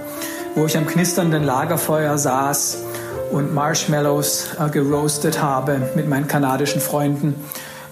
wo 0.56 0.66
ich 0.66 0.76
am 0.76 0.88
knisternden 0.88 1.44
Lagerfeuer 1.44 2.18
saß 2.18 2.86
und 3.32 3.54
Marshmallows 3.54 4.56
äh, 4.60 4.70
geroastet 4.70 5.42
habe 5.42 5.90
mit 5.96 6.08
meinen 6.08 6.28
kanadischen 6.28 6.82
Freunden, 6.82 7.36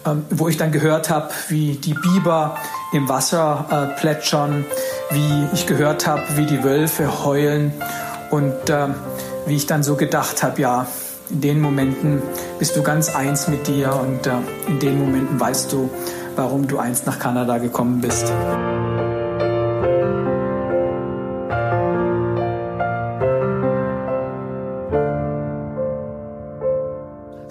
ähm, 0.06 0.26
wo 0.30 0.48
ich 0.48 0.58
dann 0.58 0.72
gehört 0.72 1.10
habe, 1.10 1.30
wie 1.48 1.74
die 1.74 1.94
Biber 1.94 2.58
im 2.94 3.08
Wasser 3.10 3.66
äh, 3.96 4.00
plätschern, 4.00 4.66
wie 5.12 5.48
ich 5.54 5.68
gehört 5.68 6.08
habe, 6.08 6.24
wie 6.36 6.46
die 6.46 6.64
Wölfe 6.64 7.24
heulen 7.24 7.74
und 8.30 8.70
äh, 8.70 8.88
wie 9.46 9.56
ich 9.56 9.66
dann 9.66 9.84
so 9.84 9.96
gedacht 9.96 10.44
habe, 10.44 10.62
ja, 10.62 10.88
in 11.30 11.42
den 11.42 11.62
Momenten 11.62 12.22
bist 12.58 12.76
du 12.76 12.84
ganz 12.84 13.16
eins 13.16 13.48
mit 13.48 13.68
dir 13.68 13.94
und 13.94 14.26
äh, 14.28 14.32
in 14.68 14.80
den 14.80 15.00
Momenten 15.00 15.40
weißt 15.40 15.72
du, 15.72 15.90
warum 16.36 16.68
du 16.68 16.80
einst 16.80 17.06
nach 17.06 17.20
Kanada 17.20 17.58
gekommen 17.58 18.02
bist. 18.02 18.32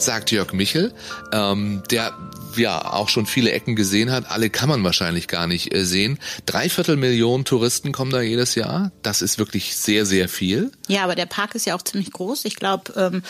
Sagt 0.01 0.31
Jörg 0.31 0.53
Michel, 0.53 0.93
ähm, 1.33 1.83
der 1.91 2.13
ja 2.57 2.93
auch 2.93 3.09
schon 3.09 3.27
viele 3.27 3.53
Ecken 3.53 3.77
gesehen 3.77 4.11
hat. 4.11 4.31
Alle 4.31 4.51
kann 4.51 4.69
man 4.69 4.83
wahrscheinlich 4.85 5.29
gar 5.29 5.47
nicht 5.47 5.75
äh, 5.75 5.85
sehen. 5.85 6.19
Dreiviertel 6.47 6.97
Millionen 6.97 7.45
Touristen 7.45 7.93
kommen 7.93 8.11
da 8.11 8.21
jedes 8.21 8.55
Jahr. 8.55 8.93
Das 9.03 9.23
ist 9.23 9.39
wirklich 9.39 9.77
sehr, 9.77 10.07
sehr 10.07 10.29
viel. 10.29 10.73
Ja, 10.89 11.05
aber 11.05 11.15
der 11.15 11.27
Park 11.27 11.55
ist 11.55 11.67
ja 11.67 11.75
auch 11.75 11.83
ziemlich 11.83 12.13
groß. 12.13 12.45
Ich 12.45 12.57
glaube, 12.57 12.93
ähm, 12.97 13.23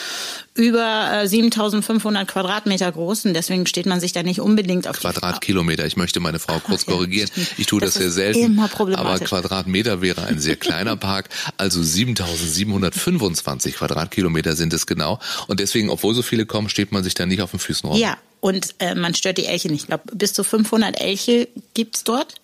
über 0.55 1.23
äh, 1.23 1.29
7500 1.29 2.29
Quadratmeter 2.29 2.91
groß. 2.91 3.27
Und 3.27 3.35
deswegen 3.35 3.67
steht 3.67 3.87
man 3.87 4.01
sich 4.01 4.13
da 4.13 4.23
nicht 4.23 4.41
unbedingt 4.41 4.89
auf 4.89 5.01
Quadratkilometer. 5.01 5.87
Ich 5.87 5.97
möchte 5.97 6.21
meine 6.21 6.39
Frau 6.39 6.59
kurz 6.61 6.85
Ach, 6.87 6.93
korrigieren. 6.93 7.31
Ich 7.57 7.67
tue 7.67 7.81
das, 7.81 7.95
das 7.95 8.03
sehr 8.03 8.13
selten. 8.13 8.59
Aber 8.59 9.19
Quadratmeter 9.19 10.01
wäre 10.03 10.25
ein 10.25 10.39
sehr 10.39 10.57
kleiner 10.57 10.97
Park. 10.97 11.29
Also 11.57 11.83
7725 11.83 13.77
Quadratkilometer 13.77 14.57
sind 14.57 14.73
es 14.73 14.87
genau. 14.87 15.19
Und 15.47 15.61
deswegen, 15.61 15.91
obwohl 15.91 16.15
so 16.15 16.23
viele 16.23 16.47
kommen, 16.47 16.69
steht 16.69 16.93
man 16.93 17.05
sich 17.05 17.15
da 17.15 17.27
nicht 17.27 17.43
auf 17.43 17.51
den 17.51 17.61
Füßen 17.61 17.89
rum. 17.89 17.99
Ja, 17.99 18.17
und 18.40 18.74
äh, 18.79 18.94
man 18.94 19.14
stört 19.14 19.38
die 19.38 19.46
Elche 19.46 19.68
nicht. 19.68 19.83
Ich 19.83 19.87
glaube, 19.88 20.05
bis 20.14 20.33
zu 20.33 20.44
500 20.44 21.01
Elche 21.01 21.48
gibt's 21.74 22.05
dort. 22.05 22.35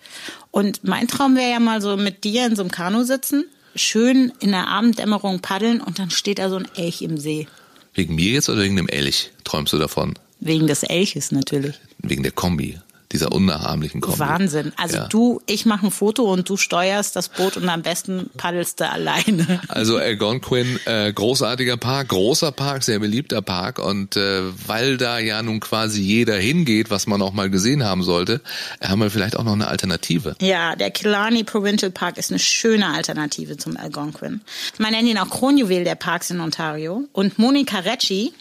Und 0.50 0.84
mein 0.84 1.08
Traum 1.08 1.36
wäre 1.36 1.50
ja 1.50 1.60
mal 1.60 1.80
so 1.80 1.96
mit 1.96 2.24
dir 2.24 2.46
in 2.46 2.56
so 2.56 2.62
einem 2.62 2.70
Kanu 2.70 3.04
sitzen, 3.04 3.44
schön 3.74 4.32
in 4.40 4.50
der 4.50 4.68
Abenddämmerung 4.68 5.40
paddeln 5.40 5.80
und 5.80 5.98
dann 5.98 6.10
steht 6.10 6.38
da 6.38 6.48
so 6.48 6.56
ein 6.56 6.68
Elch 6.76 7.02
im 7.02 7.18
See. 7.18 7.48
Wegen 7.94 8.14
mir 8.14 8.32
jetzt 8.32 8.48
oder 8.48 8.62
wegen 8.62 8.76
dem 8.76 8.88
Elch? 8.88 9.30
Träumst 9.44 9.72
du 9.72 9.78
davon? 9.78 10.14
Wegen 10.40 10.66
des 10.66 10.82
Elches 10.82 11.32
natürlich. 11.32 11.76
Wegen 11.98 12.22
der 12.22 12.32
Kombi 12.32 12.78
dieser 13.14 13.32
unnachahmlichen 13.32 14.00
Kombi. 14.00 14.18
Wahnsinn. 14.18 14.72
Also 14.76 14.96
ja. 14.96 15.06
du, 15.06 15.40
ich 15.46 15.66
mache 15.66 15.86
ein 15.86 15.90
Foto 15.92 16.24
und 16.24 16.48
du 16.48 16.56
steuerst 16.56 17.14
das 17.14 17.28
Boot 17.28 17.56
und 17.56 17.68
am 17.68 17.82
besten 17.82 18.28
paddelst 18.36 18.80
du 18.80 18.90
alleine. 18.90 19.60
Also 19.68 19.96
Algonquin, 19.98 20.78
äh, 20.84 21.12
großartiger 21.12 21.76
Park, 21.76 22.08
großer 22.08 22.52
Park, 22.52 22.82
sehr 22.82 22.98
beliebter 22.98 23.42
Park 23.42 23.78
und 23.78 24.16
äh, 24.16 24.42
weil 24.66 24.96
da 24.96 25.18
ja 25.18 25.42
nun 25.42 25.60
quasi 25.60 26.00
jeder 26.00 26.36
hingeht, 26.36 26.90
was 26.90 27.06
man 27.06 27.22
auch 27.22 27.32
mal 27.32 27.50
gesehen 27.50 27.84
haben 27.84 28.02
sollte, 28.02 28.40
haben 28.82 29.00
wir 29.00 29.10
vielleicht 29.10 29.36
auch 29.36 29.44
noch 29.44 29.52
eine 29.52 29.68
Alternative. 29.68 30.36
Ja, 30.40 30.76
der 30.76 30.90
Killarney 30.90 31.44
Provincial 31.44 31.90
Park 31.90 32.18
ist 32.18 32.30
eine 32.30 32.38
schöne 32.38 32.88
Alternative 32.88 33.56
zum 33.56 33.76
Algonquin. 33.76 34.40
Man 34.78 34.92
nennt 34.92 35.08
ihn 35.08 35.18
auch 35.18 35.30
Kronjuwel 35.30 35.84
der 35.84 35.94
Parks 35.94 36.30
in 36.30 36.40
Ontario 36.40 37.04
und 37.12 37.38
Monika 37.38 37.80
Recci, 37.80 38.32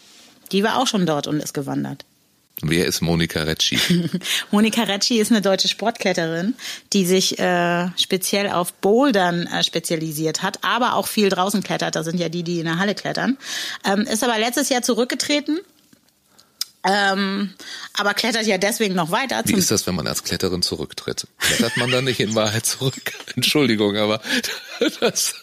die 0.51 0.63
war 0.63 0.77
auch 0.77 0.87
schon 0.87 1.05
dort 1.05 1.27
und 1.27 1.41
ist 1.41 1.53
gewandert. 1.53 2.05
Wer 2.63 2.87
ist 2.87 3.01
Monika 3.01 3.43
Recci? 3.43 3.77
Monika 4.51 4.83
Recci 4.83 5.19
ist 5.19 5.31
eine 5.31 5.41
deutsche 5.41 5.67
Sportkletterin, 5.67 6.55
die 6.93 7.05
sich 7.05 7.37
äh, 7.37 7.89
speziell 7.97 8.49
auf 8.49 8.73
Bouldern 8.73 9.47
äh, 9.47 9.63
spezialisiert 9.63 10.41
hat, 10.41 10.59
aber 10.63 10.95
auch 10.95 11.07
viel 11.07 11.29
draußen 11.29 11.61
klettert. 11.61 11.95
Da 11.95 12.03
sind 12.03 12.19
ja 12.19 12.29
die, 12.29 12.43
die 12.43 12.59
in 12.59 12.65
der 12.65 12.79
Halle 12.79 12.95
klettern. 12.95 13.37
Ähm, 13.85 14.01
ist 14.01 14.23
aber 14.23 14.39
letztes 14.39 14.69
Jahr 14.69 14.81
zurückgetreten 14.81 15.59
ähm, 16.85 17.53
aber 17.93 18.13
klettert 18.13 18.45
ja 18.45 18.57
deswegen 18.57 18.93
noch 18.93 19.09
weiter. 19.09 19.41
Wie 19.45 19.53
ist 19.53 19.71
das, 19.71 19.87
wenn 19.87 19.95
man 19.95 20.05
als 20.05 20.23
Kletterin 20.23 20.61
zurücktritt? 20.61 21.27
Klettert 21.39 21.77
man 21.77 21.89
dann 21.89 22.03
nicht 22.03 22.19
in 22.19 22.35
Wahrheit 22.35 22.65
zurück? 22.65 23.13
Entschuldigung, 23.35 23.95
aber 23.95 24.21
das. 24.99 25.33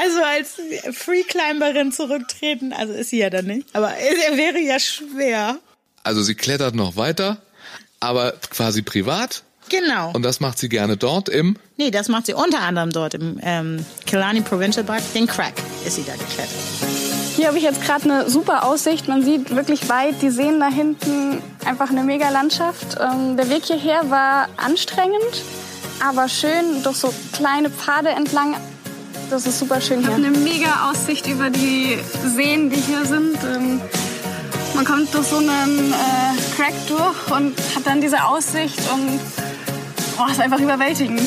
Also 0.00 0.22
als 0.22 0.54
Freeclimberin 0.96 1.92
zurücktreten, 1.92 2.72
also 2.72 2.94
ist 2.94 3.10
sie 3.10 3.18
ja 3.18 3.28
dann 3.28 3.44
nicht. 3.44 3.68
Aber 3.74 3.92
er 3.94 4.36
wäre 4.38 4.58
ja 4.58 4.80
schwer. 4.80 5.58
Also 6.04 6.22
sie 6.22 6.34
klettert 6.34 6.74
noch 6.74 6.96
weiter, 6.96 7.38
aber 8.00 8.32
quasi 8.50 8.82
privat. 8.82 9.42
Genau. 9.68 10.10
Und 10.12 10.22
das 10.22 10.40
macht 10.40 10.58
sie 10.58 10.68
gerne 10.68 10.96
dort 10.96 11.28
im? 11.28 11.56
Nee, 11.76 11.90
das 11.90 12.08
macht 12.08 12.26
sie 12.26 12.34
unter 12.34 12.60
anderem 12.60 12.90
dort 12.90 13.14
im 13.14 13.38
ähm, 13.42 13.86
Killarney 14.06 14.40
Provincial 14.40 14.84
Park. 14.84 15.02
Den 15.14 15.26
Crack 15.26 15.54
ist 15.86 15.96
sie 15.96 16.04
da 16.04 16.12
geklettert. 16.12 16.50
Hier 17.36 17.48
habe 17.48 17.56
ich 17.56 17.64
jetzt 17.64 17.80
gerade 17.82 18.04
eine 18.04 18.30
super 18.30 18.66
Aussicht. 18.66 19.08
Man 19.08 19.24
sieht 19.24 19.54
wirklich 19.54 19.88
weit 19.88 20.20
die 20.20 20.30
Seen 20.30 20.60
da 20.60 20.68
hinten. 20.68 21.42
Einfach 21.64 21.88
eine 21.90 22.02
mega 22.02 22.28
Landschaft. 22.28 22.98
Ähm, 23.00 23.36
der 23.36 23.48
Weg 23.48 23.64
hierher 23.64 24.10
war 24.10 24.48
anstrengend, 24.58 25.42
aber 26.06 26.28
schön 26.28 26.82
durch 26.82 26.96
so 26.96 27.14
kleine 27.32 27.70
Pfade 27.70 28.10
entlang. 28.10 28.56
Das 29.30 29.46
ist 29.46 29.58
super 29.58 29.80
schön 29.80 30.00
hier. 30.00 30.08
Ich 30.08 30.14
habe 30.14 30.26
eine 30.26 30.36
mega 30.36 30.90
Aussicht 30.90 31.26
über 31.26 31.48
die 31.48 31.98
Seen, 32.36 32.68
die 32.68 32.80
hier 32.80 33.06
sind. 33.06 33.38
Ähm, 33.44 33.80
man 34.74 34.84
kommt 34.84 35.12
durch 35.14 35.26
so 35.26 35.36
einen 35.36 35.92
äh, 35.92 36.54
Crack 36.56 36.74
durch 36.88 37.30
und 37.30 37.58
hat 37.74 37.86
dann 37.86 38.00
diese 38.00 38.24
Aussicht 38.24 38.78
und 38.92 39.20
oh, 40.18 40.30
ist 40.30 40.40
einfach 40.40 40.60
überwältigend. 40.60 41.20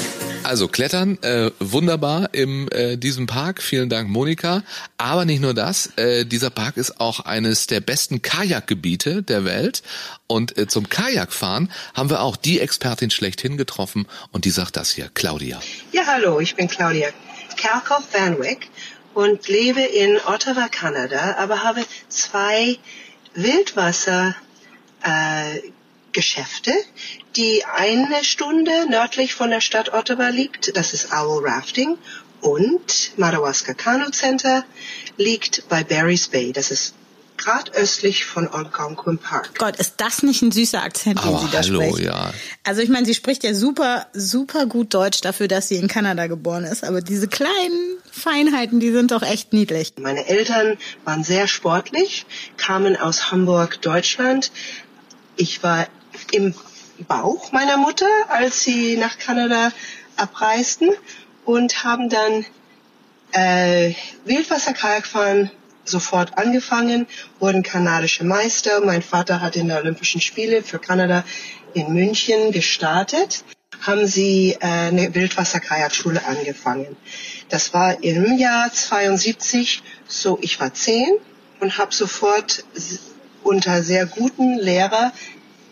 Also 0.43 0.67
Klettern, 0.67 1.17
äh, 1.23 1.49
wunderbar 1.60 2.29
in 2.34 2.67
äh, 2.71 2.97
diesem 2.97 3.25
Park. 3.25 3.63
Vielen 3.63 3.89
Dank, 3.89 4.10
Monika. 4.10 4.62
Aber 4.97 5.25
nicht 5.25 5.41
nur 5.41 5.55
das, 5.55 5.88
äh, 5.97 6.23
dieser 6.23 6.51
Park 6.51 6.77
ist 6.77 6.99
auch 6.99 7.21
eines 7.21 7.65
der 7.65 7.79
besten 7.79 8.21
Kajakgebiete 8.21 9.23
der 9.23 9.43
Welt. 9.43 9.81
Und 10.27 10.55
äh, 10.58 10.67
zum 10.67 10.88
Kajakfahren 10.88 11.71
haben 11.95 12.12
wir 12.12 12.21
auch 12.21 12.36
die 12.36 12.60
Expertin 12.60 13.10
schlechthin 13.10 13.58
getroffen 13.58 14.08
und 14.31 14.45
die 14.45 14.51
sagt 14.51 14.77
das 14.77 14.91
hier, 14.91 15.10
Claudia. 15.13 15.60
Ja, 15.91 16.03
hallo, 16.05 16.39
ich 16.39 16.55
bin 16.55 16.67
Claudia 16.67 17.10
Kerkhoff 17.58 18.13
Vanwick 18.13 18.69
und 19.15 19.47
lebe 19.47 19.81
in 19.81 20.17
Ottawa, 20.27 20.67
Kanada, 20.67 21.38
aber 21.39 21.63
habe 21.63 21.84
zwei 22.10 22.77
Wildwasser 23.36 24.36
äh, 25.04 25.62
Geschäfte, 26.12 26.74
die 27.36 27.65
eine 27.65 28.24
Stunde 28.24 28.89
nördlich 28.89 29.34
von 29.34 29.50
der 29.50 29.62
Stadt 29.62 29.93
Ottawa 29.93 30.30
liegt. 30.30 30.76
Das 30.78 30.93
ist 30.93 31.12
Owl 31.12 31.45
Rafting. 31.45 31.98
Und 32.41 33.17
Madawaska 33.17 33.74
Canoe 33.74 34.12
Center 34.12 34.63
liegt 35.17 35.67
bei 35.67 35.84
Barry's 35.84 36.28
Bay. 36.28 36.54
Das 36.54 36.71
ist 36.71 36.95
gerade 37.38 37.71
östlich 37.74 38.26
von 38.26 38.48
Algonquin 38.48 39.17
Park. 39.17 39.58
Gott, 39.58 39.76
ist 39.78 39.95
das 39.98 40.24
nicht 40.24 40.41
ein 40.41 40.52
süßer 40.52 40.82
Akzent, 40.82 41.24
den 41.24 41.30
oh, 41.30 41.39
sie 41.39 41.52
da 41.52 41.62
hallo, 41.62 41.82
spricht? 41.82 42.00
Ja. 42.00 42.34
Also 42.63 42.82
ich 42.82 42.89
meine, 42.89 43.06
sie 43.06 43.13
spricht 43.13 43.43
ja 43.43 43.54
super, 43.54 44.08
super 44.13 44.65
gut 44.65 44.93
Deutsch 44.93 45.21
dafür, 45.21 45.48
dass 45.48 45.67
sie 45.67 45.76
in 45.76 45.88
Kanada 45.88 46.28
geboren 46.28 46.63
ist. 46.63 46.84
Aber 46.84 47.02
diese 47.02 47.28
kleinen 47.28 47.98
Feinheiten, 48.12 48.80
die 48.80 48.91
sind 48.91 49.12
doch 49.12 49.21
echt 49.21 49.54
niedlich. 49.54 49.93
Meine 50.00 50.28
Eltern 50.28 50.78
waren 51.04 51.24
sehr 51.24 51.48
sportlich, 51.48 52.26
kamen 52.58 52.95
aus 52.95 53.32
Hamburg, 53.32 53.82
Deutschland. 53.82 54.52
Ich 55.36 55.63
war 55.63 55.88
im 56.32 56.54
Bauch 57.08 57.52
meiner 57.52 57.78
Mutter, 57.78 58.08
als 58.30 58.63
sie 58.63 58.98
nach 58.98 59.17
Kanada 59.17 59.71
abreisten 60.15 60.91
und 61.43 61.84
haben 61.84 62.10
dann 62.10 62.45
äh, 63.32 63.93
Wildwasser-Kajakfahren 64.24 65.52
sofort 65.86 66.38
angefangen, 66.38 67.08
wurden 67.39 67.63
kanadische 67.63 68.24
Meister. 68.24 68.82
Mein 68.82 69.02
Vater 69.02 69.41
hat 69.41 69.56
in 69.56 69.67
der 69.67 69.78
Olympischen 69.78 70.21
Spiele 70.21 70.63
für 70.63 70.80
Kanada 70.80 71.24
in 71.74 71.93
München 71.93 72.52
gestartet, 72.52 73.43
haben 73.82 74.08
sie 74.08 74.58
äh, 74.60 74.65
eine 74.65 75.13
Wildwasser-Kajakschule 75.13 76.26
angefangen. 76.26 76.95
Das 77.50 77.74
war 77.74 78.04
im 78.04 78.38
Jahr 78.38 78.71
72, 78.71 79.84
so 80.08 80.39
ich 80.41 80.60
war 80.60 80.74
zehn 80.74 81.08
und 81.60 81.78
habe 81.78 81.93
sofort 81.93 82.63
unter 83.43 83.84
sehr 83.84 84.06
guten 84.06 84.58
Lehrer 84.58 85.12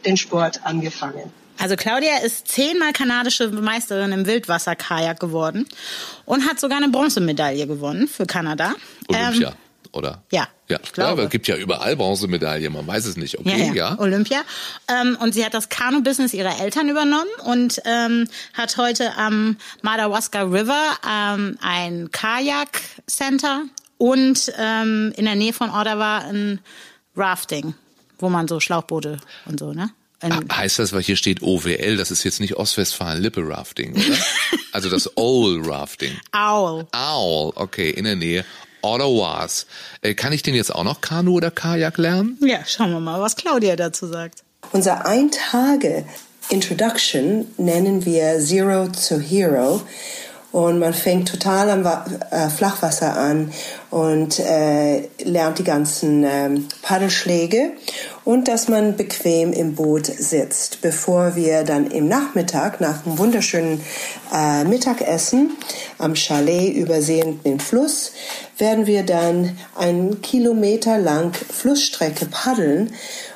den 0.06 0.18
Sport 0.18 0.62
angefangen. 0.64 1.32
Also 1.60 1.76
Claudia 1.76 2.18
ist 2.18 2.48
zehnmal 2.48 2.94
kanadische 2.94 3.48
Meisterin 3.50 4.12
im 4.12 4.26
Wildwasserkajak 4.26 5.20
geworden 5.20 5.66
und 6.26 6.48
hat 6.48 6.60
sogar 6.60 6.78
eine 6.78 6.90
Bronzemedaille 6.90 7.68
gewonnen 7.68 8.08
für 8.08 8.26
Kanada. 8.26 8.74
Olympia, 9.08 9.50
ähm, 9.50 9.56
oder? 9.94 10.24
Ja. 10.32 10.48
Ja, 10.70 10.80
ich 10.82 10.94
glaube. 10.94 11.22
Ja, 11.22 11.26
es 11.26 11.32
gibt 11.32 11.48
ja 11.48 11.56
überall 11.56 11.96
Bronzemedaillen, 11.96 12.74
man 12.74 12.88
weiß 12.88 13.06
es 13.06 13.18
nicht. 13.18 13.40
Okay, 13.40 13.68
ja. 13.68 13.74
ja. 13.74 13.74
ja. 13.74 14.00
Olympia. 14.00 14.42
Ähm, 14.88 15.18
und 15.20 15.34
sie 15.34 15.46
hat 15.46 15.54
das 15.54 15.70
Kanu-Business 15.70 16.34
ihrer 16.34 16.60
Eltern 16.60 16.90
übernommen 16.90 17.30
und 17.46 17.82
ähm, 17.86 18.28
hat 18.54 18.78
heute 18.78 19.16
am 19.16 19.58
Madawaska 19.82 20.42
River 20.44 20.82
ähm, 21.08 21.58
ein 21.62 22.12
Kajak-Center 22.12 23.64
und 23.98 24.52
ähm, 24.58 25.14
in 25.16 25.26
der 25.26 25.36
Nähe 25.36 25.54
von 25.54 25.70
Ottawa 25.70 26.20
ein 26.20 26.60
Rafting 27.16 27.76
wo 28.24 28.30
man 28.30 28.48
so 28.48 28.60
Schlauchboote 28.60 29.20
und 29.46 29.60
so, 29.60 29.74
ne? 29.74 29.92
Ach, 30.22 30.40
heißt 30.56 30.80
das, 30.80 30.94
weil 30.94 31.02
hier 31.02 31.18
steht 31.18 31.42
OWL, 31.42 31.98
das 31.98 32.10
ist 32.10 32.24
jetzt 32.24 32.40
nicht 32.40 32.56
Ostwestfalen-Lippe-Rafting, 32.56 33.94
oder? 33.94 34.18
also 34.72 34.90
das 34.90 35.18
Owl-Rafting. 35.18 36.18
Owl. 36.32 36.88
Owl, 36.94 37.52
okay, 37.56 37.90
in 37.90 38.06
der 38.06 38.16
Nähe. 38.16 38.46
Ottawas. 38.84 39.66
Äh, 40.02 40.14
kann 40.14 40.34
ich 40.34 40.44
denn 40.44 40.54
jetzt 40.54 40.76
auch 40.76 40.84
noch 40.84 41.02
Kanu 41.02 41.34
oder 41.34 41.50
Kajak 41.52 41.98
lernen? 41.98 42.38
Ja, 42.42 42.60
schauen 42.66 42.92
wir 42.92 43.00
mal, 43.00 43.20
was 43.22 43.36
Claudia 43.36 43.76
dazu 43.76 44.06
sagt. 44.08 44.44
Unser 44.72 45.06
Ein-Tage-Introduction 45.06 47.46
nennen 47.58 48.06
wir 48.06 48.40
Zero 48.40 48.88
to 48.88 49.20
Hero. 49.20 49.82
Und 50.54 50.78
man 50.78 50.94
fängt 50.94 51.28
total 51.30 51.72
am 51.72 51.84
äh, 51.84 52.48
Flachwasser 52.48 53.18
an 53.18 53.52
und 53.90 54.40
äh, 54.40 55.10
lernt 55.24 55.58
die 55.58 55.64
ganzen 55.64 56.24
äh, 56.24 56.50
Paddelschläge 56.84 57.72
und 58.24 58.48
dass 58.48 58.68
man 58.70 58.96
bequem 58.96 59.52
im 59.52 59.74
Boot 59.74 60.06
sitzt, 60.06 60.82
bevor 60.82 61.36
wir 61.36 61.64
dann 61.64 61.88
im 61.88 62.08
Nachmittag 62.08 62.80
nach 62.80 63.04
einem 63.04 63.18
wunderschönen 63.18 63.82
äh, 64.32 64.64
Mittagessen 64.64 65.58
am 65.98 66.14
Chalet 66.16 66.76
übersehen 66.76 67.40
den 67.44 67.60
Fluss, 67.60 68.12
werden 68.60 68.86
wir 68.86 69.04
dann 69.04 69.58
einen 69.76 70.22
Kilometer 70.22 71.00
lang 71.00 71.34
Flussstrecke 71.34 72.28
paddeln. 72.28 72.94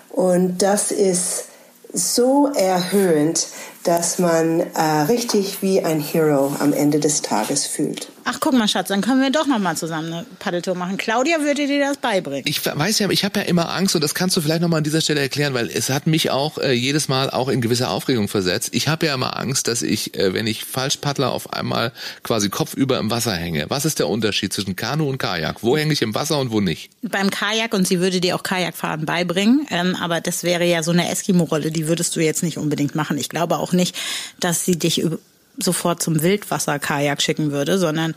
Und 0.10 0.62
das 0.62 0.92
ist 0.92 1.46
so 1.94 2.52
erhöhend, 2.56 3.48
dass 3.88 4.20
man 4.20 4.60
äh, 4.60 4.82
richtig 5.08 5.62
wie 5.62 5.82
ein 5.82 6.02
Hero 6.02 6.54
am 6.60 6.74
Ende 6.74 7.00
des 7.00 7.22
Tages 7.22 7.66
fühlt. 7.66 8.10
Ach, 8.30 8.42
guck 8.42 8.52
mal, 8.52 8.68
Schatz, 8.68 8.90
dann 8.90 9.00
können 9.00 9.22
wir 9.22 9.30
doch 9.30 9.48
noch 9.48 9.58
mal 9.58 9.78
zusammen 9.78 10.12
eine 10.12 10.26
Paddeltour 10.40 10.76
machen. 10.76 10.98
Claudia 10.98 11.40
würde 11.40 11.66
dir 11.66 11.80
das 11.80 11.96
beibringen. 11.96 12.44
Ich 12.46 12.66
weiß 12.66 13.00
ja, 13.00 13.10
ich 13.10 13.24
habe 13.24 13.40
ja 13.40 13.46
immer 13.46 13.74
Angst 13.74 13.96
und 13.96 14.04
das 14.04 14.14
kannst 14.14 14.36
du 14.36 14.42
vielleicht 14.42 14.60
noch 14.60 14.68
mal 14.68 14.80
an 14.80 14.84
dieser 14.84 15.00
Stelle 15.00 15.22
erklären, 15.22 15.54
weil 15.54 15.70
es 15.70 15.90
hat 15.90 16.08
mich 16.08 16.30
auch 16.30 16.58
äh, 16.58 16.74
jedes 16.74 17.08
Mal 17.08 17.30
auch 17.30 17.48
in 17.48 17.62
gewisse 17.62 17.88
Aufregung 17.88 18.28
versetzt. 18.28 18.72
Ich 18.74 18.90
habe 18.90 19.06
ja 19.06 19.14
immer 19.14 19.38
Angst, 19.38 19.70
dass 19.70 19.82
ich, 19.82 20.14
äh, 20.18 20.34
wenn 20.34 20.46
ich 20.46 20.66
falsch 20.66 20.98
paddler, 20.98 21.32
auf 21.32 21.54
einmal 21.54 21.94
quasi 22.22 22.50
kopfüber 22.50 23.00
im 23.00 23.10
Wasser 23.10 23.32
hänge. 23.32 23.68
Was 23.70 23.86
ist 23.86 24.00
der 24.00 24.10
Unterschied 24.10 24.52
zwischen 24.52 24.76
Kanu 24.76 25.08
und 25.08 25.20
Kajak? 25.20 25.64
Wo 25.64 25.78
hänge 25.78 25.94
ich 25.94 26.02
im 26.02 26.14
Wasser 26.14 26.38
und 26.38 26.52
wo 26.52 26.60
nicht? 26.60 26.90
Beim 27.04 27.30
Kajak 27.30 27.74
und 27.74 27.88
sie 27.88 28.02
würde 28.02 28.20
dir 28.20 28.36
auch 28.36 28.44
Kajakfahren 28.44 29.06
beibringen, 29.06 29.66
ähm, 29.70 29.96
aber 29.96 30.20
das 30.20 30.44
wäre 30.44 30.66
ja 30.66 30.84
so 30.84 30.92
eine 30.92 31.10
Eskimo-Rolle, 31.10 31.72
die 31.72 31.88
würdest 31.88 32.14
du 32.18 32.20
jetzt 32.20 32.44
nicht 32.44 32.58
unbedingt 32.58 32.94
machen. 32.94 33.18
Ich 33.18 33.30
glaube 33.30 33.58
auch 33.58 33.72
nicht, 33.78 33.96
dass 34.40 34.66
sie 34.66 34.78
dich 34.78 35.06
sofort 35.58 36.04
zum 36.04 36.22
Wildwasser-Kajak 36.22 37.22
schicken 37.22 37.52
würde, 37.52 37.78
sondern 37.78 38.14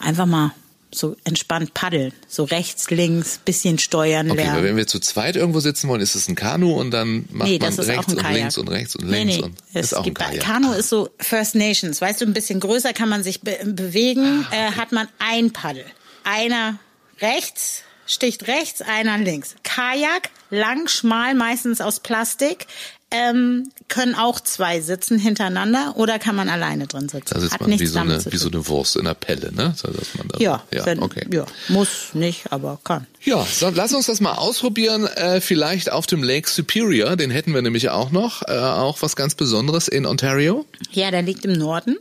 einfach 0.00 0.26
mal 0.26 0.52
so 0.94 1.16
entspannt 1.24 1.74
paddeln, 1.74 2.12
so 2.28 2.44
rechts, 2.44 2.90
links, 2.90 3.38
bisschen 3.38 3.78
steuern 3.78 4.30
okay, 4.30 4.42
lernen. 4.42 4.58
Aber 4.58 4.64
wenn 4.64 4.76
wir 4.76 4.86
zu 4.86 5.00
zweit 5.00 5.36
irgendwo 5.36 5.60
sitzen 5.60 5.88
wollen, 5.88 6.00
ist 6.00 6.14
es 6.14 6.28
ein 6.28 6.34
Kanu 6.34 6.72
und 6.72 6.90
dann 6.90 7.24
macht 7.30 7.48
nee, 7.48 7.58
man 7.58 7.72
rechts 7.72 8.12
und 8.12 8.30
links 8.30 8.58
und 8.58 8.68
rechts 8.68 8.96
und 8.96 9.08
nee, 9.08 9.18
links 9.18 9.36
nee. 9.36 9.42
und 9.42 9.58
es 9.72 9.86
ist 9.86 9.94
auch 9.94 10.04
gibt, 10.04 10.20
ein 10.20 10.38
Kajak. 10.38 10.44
Kanu 10.44 10.72
ist 10.72 10.90
so 10.90 11.08
First 11.18 11.54
Nations, 11.54 12.00
weißt 12.00 12.20
du, 12.20 12.26
ein 12.26 12.34
bisschen 12.34 12.60
größer 12.60 12.92
kann 12.92 13.08
man 13.08 13.22
sich 13.22 13.40
be 13.40 13.58
bewegen, 13.64 14.46
Ah, 14.50 14.54
äh, 14.54 14.72
hat 14.72 14.92
man 14.92 15.08
ein 15.18 15.52
Paddel. 15.52 15.84
Einer 16.24 16.78
rechts, 17.20 17.82
sticht 18.06 18.46
rechts, 18.46 18.82
einer 18.82 19.16
links. 19.18 19.54
Kajak, 19.62 20.30
lang, 20.50 20.88
schmal, 20.88 21.34
meistens 21.34 21.80
aus 21.80 22.00
Plastik, 22.00 22.66
ähm, 23.12 23.70
können 23.88 24.14
auch 24.14 24.40
zwei 24.40 24.80
sitzen 24.80 25.18
hintereinander 25.18 25.94
oder 25.96 26.18
kann 26.18 26.34
man 26.34 26.48
alleine 26.48 26.86
drin 26.86 27.08
sitzen. 27.08 27.34
Da 27.34 27.40
sitzt 27.40 27.52
Hat 27.52 27.60
man 27.60 27.78
wie 27.78 27.86
so, 27.86 27.98
eine, 27.98 28.24
wie 28.24 28.36
so 28.36 28.48
eine 28.48 28.66
Wurst 28.66 28.96
in 28.96 29.04
der 29.04 29.14
Pelle, 29.14 29.52
ne? 29.52 29.74
So, 29.76 29.88
dass 29.88 30.14
man 30.16 30.28
dann, 30.28 30.40
Ja, 30.40 30.62
ja, 30.72 30.86
wenn, 30.86 31.00
okay. 31.02 31.26
ja, 31.32 31.44
muss 31.68 32.14
nicht, 32.14 32.50
aber 32.52 32.78
kann. 32.82 33.06
Ja, 33.22 33.44
so, 33.44 33.68
lass 33.68 33.92
uns 33.92 34.06
das 34.06 34.20
mal 34.20 34.32
ausprobieren. 34.34 35.06
Äh, 35.06 35.40
vielleicht 35.40 35.92
auf 35.92 36.06
dem 36.06 36.22
Lake 36.22 36.48
Superior, 36.48 37.16
den 37.16 37.30
hätten 37.30 37.54
wir 37.54 37.62
nämlich 37.62 37.90
auch 37.90 38.10
noch. 38.10 38.42
Äh, 38.48 38.52
auch 38.52 39.02
was 39.02 39.14
ganz 39.14 39.34
Besonderes 39.34 39.88
in 39.88 40.06
Ontario. 40.06 40.64
Ja, 40.90 41.10
der 41.10 41.22
liegt 41.22 41.44
im 41.44 41.52
Norden 41.52 41.96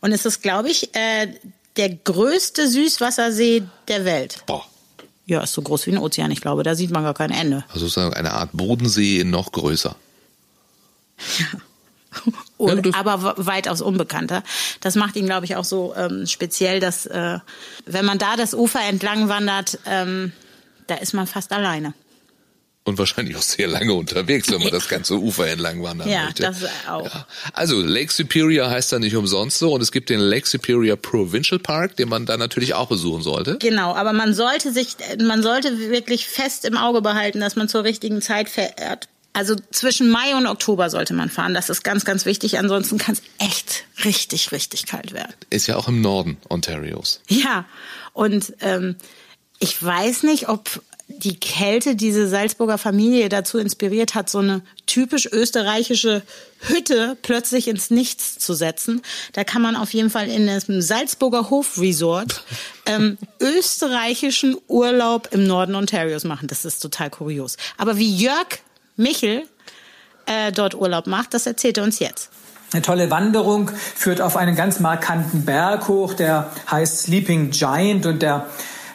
und 0.00 0.12
es 0.12 0.26
ist, 0.26 0.42
glaube 0.42 0.68
ich, 0.70 0.94
äh, 0.94 1.28
der 1.76 1.90
größte 1.90 2.68
Süßwassersee 2.68 3.62
der 3.86 4.04
Welt. 4.04 4.42
Boah. 4.46 4.64
Ja, 5.26 5.42
ist 5.42 5.52
so 5.52 5.60
groß 5.60 5.86
wie 5.86 5.90
ein 5.92 5.98
Ozean, 5.98 6.30
ich 6.30 6.40
glaube, 6.40 6.62
da 6.62 6.74
sieht 6.74 6.90
man 6.90 7.04
gar 7.04 7.12
kein 7.12 7.30
Ende. 7.30 7.62
Also 7.68 7.80
sozusagen 7.80 8.14
eine 8.14 8.32
Art 8.32 8.50
Bodensee 8.54 9.24
noch 9.24 9.52
größer. 9.52 9.94
Und, 12.56 12.86
Ja, 12.86 12.92
aber 12.94 13.34
weitaus 13.36 13.80
unbekannter. 13.80 14.42
Das 14.80 14.94
macht 14.96 15.14
ihn, 15.16 15.26
glaube 15.26 15.46
ich, 15.46 15.56
auch 15.56 15.64
so 15.64 15.94
ähm, 15.96 16.26
speziell, 16.26 16.80
dass 16.80 17.06
äh, 17.06 17.38
wenn 17.86 18.04
man 18.04 18.18
da 18.18 18.36
das 18.36 18.54
Ufer 18.54 18.80
entlang 18.80 19.28
wandert, 19.28 19.78
ähm, 19.86 20.32
da 20.86 20.96
ist 20.96 21.12
man 21.14 21.26
fast 21.26 21.52
alleine. 21.52 21.94
Und 22.84 22.96
wahrscheinlich 22.96 23.36
auch 23.36 23.42
sehr 23.42 23.68
lange 23.68 23.92
unterwegs, 23.92 24.50
wenn 24.50 24.62
man 24.62 24.70
das 24.72 24.88
ganze 24.88 25.18
Ufer 25.18 25.46
entlang 25.46 25.82
wandern 25.82 26.08
Ja, 26.08 26.24
möchte. 26.24 26.42
das 26.44 26.64
auch. 26.88 27.04
Ja. 27.04 27.26
Also 27.52 27.82
Lake 27.82 28.10
Superior 28.10 28.70
heißt 28.70 28.90
da 28.92 28.98
nicht 28.98 29.14
umsonst 29.14 29.58
so 29.58 29.74
und 29.74 29.82
es 29.82 29.92
gibt 29.92 30.08
den 30.08 30.20
Lake 30.20 30.48
Superior 30.48 30.96
Provincial 30.96 31.58
Park, 31.58 31.96
den 31.96 32.08
man 32.08 32.24
da 32.24 32.38
natürlich 32.38 32.72
auch 32.72 32.88
besuchen 32.88 33.22
sollte. 33.22 33.58
Genau, 33.58 33.94
aber 33.94 34.14
man 34.14 34.32
sollte 34.32 34.72
sich, 34.72 34.96
man 35.22 35.42
sollte 35.42 35.78
wirklich 35.90 36.26
fest 36.26 36.64
im 36.64 36.78
Auge 36.78 37.02
behalten, 37.02 37.40
dass 37.40 37.56
man 37.56 37.68
zur 37.68 37.84
richtigen 37.84 38.22
Zeit 38.22 38.48
fährt. 38.48 39.08
Also 39.38 39.54
zwischen 39.70 40.10
Mai 40.10 40.34
und 40.36 40.48
Oktober 40.48 40.90
sollte 40.90 41.14
man 41.14 41.30
fahren. 41.30 41.54
Das 41.54 41.70
ist 41.70 41.84
ganz, 41.84 42.04
ganz 42.04 42.24
wichtig. 42.24 42.58
Ansonsten 42.58 42.98
kann 42.98 43.14
es 43.14 43.22
echt 43.38 43.84
richtig, 44.04 44.50
richtig 44.50 44.86
kalt 44.86 45.12
werden. 45.12 45.32
Ist 45.48 45.68
ja 45.68 45.76
auch 45.76 45.86
im 45.86 46.00
Norden 46.00 46.38
Ontarios. 46.48 47.20
Ja, 47.28 47.64
und 48.14 48.52
ähm, 48.58 48.96
ich 49.60 49.80
weiß 49.80 50.24
nicht, 50.24 50.48
ob 50.48 50.82
die 51.06 51.38
Kälte 51.38 51.94
diese 51.94 52.26
Salzburger 52.26 52.78
Familie 52.78 53.28
dazu 53.28 53.58
inspiriert 53.58 54.16
hat, 54.16 54.28
so 54.28 54.38
eine 54.38 54.60
typisch 54.86 55.26
österreichische 55.26 56.22
Hütte 56.58 57.16
plötzlich 57.22 57.68
ins 57.68 57.90
Nichts 57.90 58.40
zu 58.40 58.54
setzen. 58.54 59.02
Da 59.34 59.44
kann 59.44 59.62
man 59.62 59.76
auf 59.76 59.94
jeden 59.94 60.10
Fall 60.10 60.28
in 60.28 60.48
einem 60.48 60.82
Salzburger 60.82 61.48
Hofresort 61.48 62.42
ähm, 62.86 63.18
österreichischen 63.40 64.56
Urlaub 64.66 65.28
im 65.30 65.46
Norden 65.46 65.76
Ontarios 65.76 66.24
machen. 66.24 66.48
Das 66.48 66.64
ist 66.64 66.80
total 66.80 67.08
kurios. 67.08 67.56
Aber 67.76 67.98
wie 67.98 68.16
Jörg 68.16 68.58
Michel 68.98 69.44
äh, 70.26 70.52
dort 70.52 70.74
Urlaub 70.74 71.06
macht, 71.06 71.32
das 71.32 71.46
erzählt 71.46 71.78
er 71.78 71.84
uns 71.84 71.98
jetzt. 72.00 72.30
Eine 72.72 72.82
tolle 72.82 73.10
Wanderung 73.10 73.70
führt 73.94 74.20
auf 74.20 74.36
einen 74.36 74.54
ganz 74.54 74.78
markanten 74.78 75.46
Berg 75.46 75.88
hoch, 75.88 76.12
der 76.12 76.50
heißt 76.70 77.04
Sleeping 77.04 77.50
Giant 77.50 78.04
und 78.04 78.20
der 78.20 78.46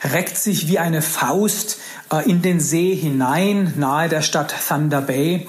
reckt 0.03 0.37
sich 0.37 0.67
wie 0.67 0.77
eine 0.77 1.01
Faust 1.01 1.79
äh, 2.11 2.29
in 2.29 2.43
den 2.43 2.59
See 2.59 2.95
hinein, 2.95 3.73
nahe 3.77 4.09
der 4.09 4.21
Stadt 4.21 4.53
Thunder 4.67 5.01
Bay. 5.01 5.47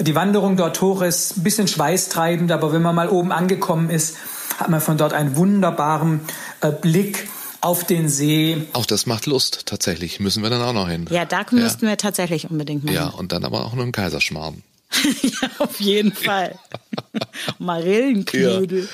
Die 0.00 0.14
Wanderung 0.14 0.56
dort 0.56 0.80
hoch 0.80 1.02
ist 1.02 1.36
ein 1.36 1.42
bisschen 1.44 1.68
schweißtreibend, 1.68 2.50
aber 2.50 2.72
wenn 2.72 2.82
man 2.82 2.94
mal 2.94 3.08
oben 3.08 3.30
angekommen 3.30 3.90
ist, 3.90 4.16
hat 4.58 4.68
man 4.68 4.80
von 4.80 4.96
dort 4.96 5.12
einen 5.12 5.36
wunderbaren 5.36 6.20
äh, 6.62 6.70
Blick 6.70 7.28
auf 7.60 7.84
den 7.84 8.08
See. 8.08 8.62
Auch 8.72 8.86
das 8.86 9.06
macht 9.06 9.26
Lust, 9.26 9.66
tatsächlich. 9.66 10.20
Müssen 10.20 10.42
wir 10.42 10.50
dann 10.50 10.62
auch 10.62 10.72
noch 10.72 10.88
hin. 10.88 11.06
Ja, 11.10 11.24
da 11.24 11.44
müssten 11.50 11.86
wir 11.86 11.96
tatsächlich 11.96 12.50
unbedingt 12.50 12.84
machen. 12.84 12.94
Ja, 12.94 13.08
und 13.08 13.32
dann 13.32 13.44
aber 13.44 13.64
auch 13.64 13.74
noch 13.74 13.84
im 13.84 13.92
Kaiserschmarrn. 13.92 14.62
ja, 15.22 15.50
auf 15.58 15.80
jeden 15.80 16.12
Fall. 16.12 16.58
Marillenknödel. 17.58 18.88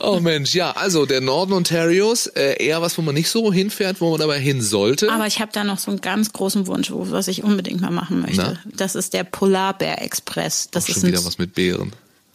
Oh 0.00 0.18
Mensch, 0.18 0.54
ja, 0.54 0.72
also 0.72 1.06
der 1.06 1.20
Norden 1.20 1.52
Ontarios, 1.52 2.26
äh, 2.26 2.62
eher 2.62 2.82
was, 2.82 2.98
wo 2.98 3.02
man 3.02 3.14
nicht 3.14 3.30
so 3.30 3.52
hinfährt, 3.52 4.00
wo 4.00 4.10
man 4.10 4.20
aber 4.22 4.34
hin 4.34 4.60
sollte. 4.60 5.12
Aber 5.12 5.26
ich 5.26 5.40
habe 5.40 5.52
da 5.52 5.62
noch 5.62 5.78
so 5.78 5.92
einen 5.92 6.00
ganz 6.00 6.32
großen 6.32 6.66
Wunsch, 6.66 6.90
was 6.92 7.28
ich 7.28 7.44
unbedingt 7.44 7.80
mal 7.80 7.90
machen 7.90 8.20
möchte. 8.20 8.58
Na? 8.64 8.70
Das 8.76 8.96
ist 8.96 9.14
der 9.14 9.24
Polarbär 9.24 10.02
Express. 10.02 10.68
Das 10.70 10.84
auch 10.84 10.88
ist 10.88 11.00
schon 11.00 11.08
wieder 11.08 11.24
was 11.24 11.38
mit 11.38 11.54
Bären. 11.54 11.92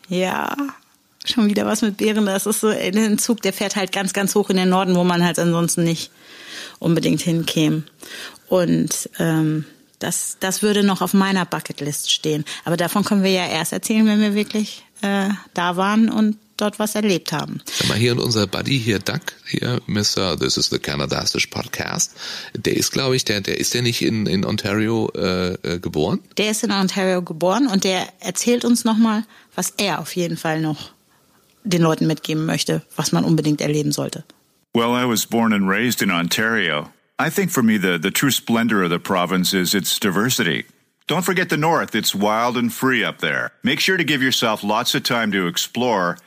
Ja, 0.08 0.56
schon 1.27 1.49
wieder 1.49 1.65
was 1.65 1.81
mit 1.81 1.97
Bären. 1.97 2.25
Das 2.25 2.45
ist 2.45 2.61
so 2.61 2.67
ein 2.67 3.17
Zug, 3.17 3.41
der 3.41 3.53
fährt 3.53 3.75
halt 3.75 3.91
ganz, 3.91 4.13
ganz 4.13 4.35
hoch 4.35 4.49
in 4.49 4.57
den 4.57 4.69
Norden, 4.69 4.95
wo 4.95 5.03
man 5.03 5.23
halt 5.23 5.39
ansonsten 5.39 5.83
nicht 5.83 6.11
unbedingt 6.79 7.21
hinkäme. 7.21 7.83
Und 8.47 9.09
ähm, 9.19 9.65
das, 9.99 10.38
das 10.39 10.61
würde 10.61 10.83
noch 10.83 11.01
auf 11.01 11.13
meiner 11.13 11.45
Bucketlist 11.45 12.11
stehen. 12.11 12.45
Aber 12.63 12.77
davon 12.77 13.03
können 13.03 13.23
wir 13.23 13.31
ja 13.31 13.47
erst 13.47 13.73
erzählen, 13.73 14.05
wenn 14.05 14.19
wir 14.19 14.35
wirklich 14.35 14.83
äh, 15.01 15.29
da 15.53 15.77
waren 15.77 16.09
und 16.09 16.38
dort 16.57 16.79
was 16.79 16.95
erlebt 16.95 17.31
haben. 17.31 17.61
Sag 17.65 17.89
mal, 17.89 17.97
hier 17.97 18.13
und 18.13 18.19
unser 18.19 18.47
Buddy 18.47 18.79
hier, 18.79 18.99
Doug, 18.99 19.19
hier, 19.45 19.81
Mr. 19.88 20.38
This 20.39 20.57
is 20.57 20.69
the 20.69 20.79
Canadastisch 20.79 21.47
Podcast, 21.47 22.13
der 22.53 22.77
ist, 22.77 22.91
glaube 22.91 23.15
ich, 23.15 23.25
der, 23.25 23.41
der 23.41 23.59
ist 23.59 23.73
der 23.73 23.81
nicht 23.81 24.01
in, 24.01 24.25
in 24.25 24.45
Ontario 24.45 25.11
äh, 25.15 25.53
äh, 25.53 25.79
geboren? 25.79 26.19
Der 26.38 26.51
ist 26.51 26.63
in 26.63 26.71
Ontario 26.71 27.21
geboren 27.21 27.67
und 27.67 27.83
der 27.83 28.07
erzählt 28.19 28.63
uns 28.63 28.85
nochmal, 28.85 29.25
was 29.55 29.73
er 29.77 29.99
auf 29.99 30.15
jeden 30.15 30.38
Fall 30.38 30.61
noch 30.61 30.94
den 31.65 31.82
Leuten 31.82 32.08
mitgeben 32.08 32.45
möchte, 32.45 32.82
was 32.95 33.12
man 33.12 33.25
unbedingt 33.25 33.62
erleben 33.62 33.91
sollte. 33.91 34.23
Well, 34.73 34.93
I 34.93 35.06
was 35.06 35.25
born 35.25 35.54
and 35.54 35.69
raised 35.69 36.01
in 36.01 36.12
Ontario. 36.12 36.91
I 37.17 37.30
think 37.30 37.51
for 37.51 37.63
me, 37.63 37.78
the, 37.78 37.97
the 37.97 38.12
true 38.12 38.32
splendor 38.32 38.84
of 38.84 38.89
the 38.89 38.99
province 38.99 39.54
is 39.54 39.73
its 39.73 39.99
diversity. 39.99 40.65
Don't 41.08 41.23
forget 41.23 41.49
the 41.49 41.58
North. 41.58 41.95
It's 41.95 42.15
wild 42.15 42.58
and 42.58 42.73
free 42.73 43.04
up 43.04 43.19
there. 43.19 43.51
Make 43.63 43.80
sure 43.80 43.95
to 43.95 44.04
give 44.04 44.21
yourself 44.23 44.63
lots 44.63 44.95
of 44.95 45.04
time 45.04 45.32
to 45.32 45.47
explore 45.47 46.17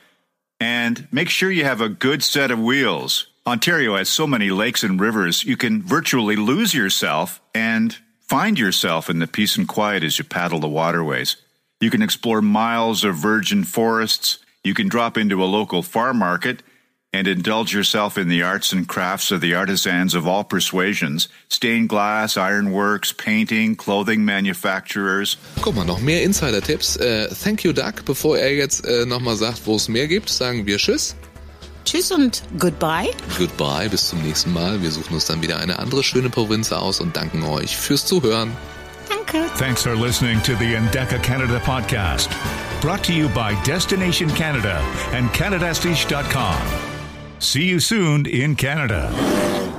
and 0.59 1.07
make 1.11 1.29
sure 1.29 1.51
you 1.51 1.63
have 1.65 1.81
a 1.81 1.89
good 1.89 2.23
set 2.23 2.51
of 2.51 2.59
wheels. 2.59 3.27
Ontario 3.45 3.95
has 3.97 4.09
so 4.09 4.27
many 4.27 4.51
lakes 4.51 4.83
and 4.83 4.99
rivers, 4.99 5.43
you 5.43 5.57
can 5.57 5.81
virtually 5.81 6.35
lose 6.35 6.73
yourself 6.73 7.41
and 7.55 7.97
find 8.19 8.59
yourself 8.59 9.09
in 9.09 9.19
the 9.19 9.27
peace 9.27 9.57
and 9.57 9.67
quiet 9.67 10.03
as 10.03 10.17
you 10.17 10.23
paddle 10.23 10.59
the 10.59 10.67
waterways. 10.67 11.35
You 11.79 11.89
can 11.89 12.01
explore 12.01 12.41
miles 12.41 13.03
of 13.03 13.15
virgin 13.15 13.63
forests 13.63 14.39
you 14.63 14.73
can 14.73 14.87
drop 14.87 15.17
into 15.17 15.43
a 15.43 15.45
local 15.45 15.81
farm 15.81 16.17
market 16.17 16.63
and 17.11 17.27
indulge 17.27 17.73
yourself 17.73 18.17
in 18.17 18.27
the 18.27 18.43
arts 18.43 18.71
and 18.71 18.87
crafts 18.87 19.31
of 19.31 19.41
the 19.41 19.55
artisans 19.55 20.13
of 20.13 20.27
all 20.27 20.43
persuasions 20.43 21.27
stained 21.49 21.89
glass, 21.89 22.37
ironworks, 22.37 23.11
painting, 23.11 23.75
clothing 23.75 24.23
manufacturers. 24.23 25.37
Guck 25.61 25.75
mal, 25.75 25.85
noch 25.85 26.01
mehr 26.01 26.23
Insider-Tipps. 26.23 26.97
Äh, 26.97 27.29
thank 27.33 27.63
you, 27.63 27.73
Doug. 27.73 28.05
Bevor 28.05 28.37
er 28.37 28.53
jetzt 28.53 28.85
äh, 28.85 29.05
nochmal 29.05 29.35
sagt, 29.37 29.65
wo 29.65 29.75
es 29.75 29.89
mehr 29.89 30.07
gibt, 30.07 30.29
sagen 30.29 30.65
wir 30.65 30.77
Tschüss. 30.77 31.15
Tschüss 31.85 32.11
und 32.11 32.43
goodbye. 32.59 33.09
Goodbye, 33.37 33.89
bis 33.89 34.09
zum 34.09 34.21
nächsten 34.21 34.53
Mal. 34.53 34.81
Wir 34.81 34.91
suchen 34.91 35.15
uns 35.15 35.25
dann 35.25 35.41
wieder 35.41 35.59
eine 35.59 35.79
andere 35.79 36.03
schöne 36.03 36.29
Provinz 36.29 36.71
aus 36.71 36.99
und 36.99 37.15
danken 37.15 37.43
euch 37.43 37.75
fürs 37.75 38.05
Zuhören. 38.05 38.55
Danke. 39.09 39.49
Thanks 39.57 39.81
for 39.81 39.95
listening 39.95 40.41
to 40.43 40.53
the 40.59 40.75
Endeca 40.75 41.17
Canada 41.17 41.57
podcast. 41.59 42.29
Brought 42.81 43.03
to 43.05 43.13
you 43.13 43.27
by 43.29 43.61
Destination 43.63 44.29
Canada 44.29 44.77
and 45.11 45.27
CanadAstiche.com. 45.29 46.89
See 47.39 47.63
you 47.63 47.79
soon 47.79 48.25
in 48.25 48.55
Canada. 48.55 49.78